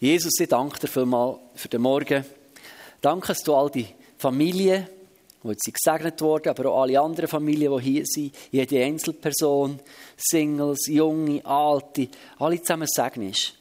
Jesus, 0.00 0.38
ich 0.40 0.48
danke 0.48 0.78
dir 0.78 0.88
vielmals 0.88 1.38
für 1.54 1.68
den 1.68 1.82
Morgen. 1.82 2.24
Danke, 3.00 3.28
dass 3.28 3.42
du 3.42 3.54
all 3.54 3.70
die 3.70 3.86
Familien, 4.18 4.86
die 5.42 5.48
jetzt 5.48 5.64
gesegnet 5.72 6.20
wurden, 6.20 6.48
aber 6.48 6.70
auch 6.70 6.82
alle 6.82 7.00
anderen 7.00 7.28
Familien, 7.28 7.76
die 7.78 7.82
hier 7.82 8.02
sind, 8.04 8.34
jede 8.50 8.82
Einzelperson, 8.82 9.80
Singles, 10.16 10.86
Junge, 10.88 11.44
Alte, 11.44 12.08
alle 12.38 12.60
zusammen 12.60 12.88
segnest. 12.88 13.54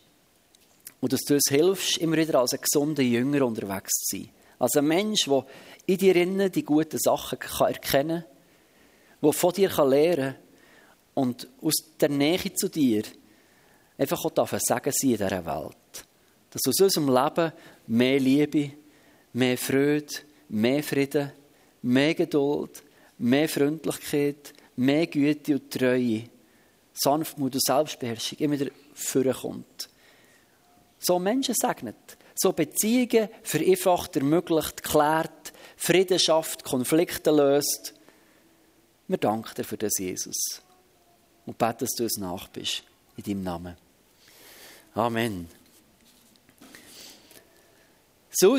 Und 1.01 1.13
dass 1.13 1.21
du 1.21 1.35
uns 1.35 1.49
hilfst, 1.49 1.97
immer 1.97 2.17
wieder 2.17 2.39
als 2.39 2.53
ein 2.53 2.61
gesunder 2.61 3.03
Jünger 3.03 3.45
unterwegs 3.45 3.91
zu 3.91 4.17
sein. 4.17 4.29
Als 4.57 4.75
ein 4.75 4.85
Mensch, 4.85 5.25
der 5.25 5.45
in 5.85 5.97
dir 5.97 6.15
innen 6.15 6.51
die 6.51 6.63
guten 6.63 6.99
Sachen 6.99 7.39
kann 7.39 7.67
erkennen 7.67 8.23
kann, 8.23 9.21
der 9.21 9.33
von 9.33 9.53
dir 9.53 9.69
kann 9.69 9.89
lernen 9.89 10.33
kann 10.33 10.35
und 11.13 11.47
aus 11.61 11.75
der 11.99 12.09
Nähe 12.09 12.53
zu 12.53 12.69
dir 12.69 13.03
einfach 13.97 14.23
auch 14.25 14.59
sagen 14.59 14.91
sie 14.91 15.13
in 15.13 15.17
dieser 15.17 15.45
Welt. 15.45 16.05
Dass 16.51 16.61
aus 16.67 16.79
unserem 16.79 17.13
Leben 17.13 17.51
mehr 17.87 18.19
Liebe, 18.19 18.71
mehr 19.33 19.57
Freude, 19.57 20.13
mehr 20.49 20.83
Frieden, 20.83 21.31
mehr 21.81 22.13
Geduld, 22.13 22.83
mehr 23.17 23.49
Freundlichkeit, 23.49 24.53
mehr 24.75 25.07
Güte 25.07 25.53
und 25.53 25.71
Treue, 25.71 26.23
Sanftmut 26.93 27.53
und 27.53 27.63
Selbstbeherrschung 27.63 28.39
immer 28.39 28.59
wieder 28.59 28.71
vorkommt. 28.93 29.89
So 30.99 31.19
Menschen 31.19 31.55
segnet, 31.55 32.17
so 32.35 32.53
Beziehungen 32.53 33.29
vereinfacht, 33.43 34.15
ermöglicht, 34.15 34.83
klärt, 34.83 35.44
Frieden 35.75 36.19
schafft, 36.19 36.63
Konflikte 36.63 37.31
löst. 37.31 37.93
Wir 39.07 39.17
danken 39.17 39.53
dir 39.55 39.63
für 39.63 39.77
das, 39.77 39.93
Jesus. 39.99 40.61
Und 41.45 41.57
beten, 41.57 41.79
dass 41.79 41.91
du 41.91 42.03
uns 42.03 42.17
nach 42.17 42.47
bist. 42.47 42.83
In 43.17 43.23
deinem 43.23 43.43
Namen. 43.43 43.77
Amen. 44.93 45.47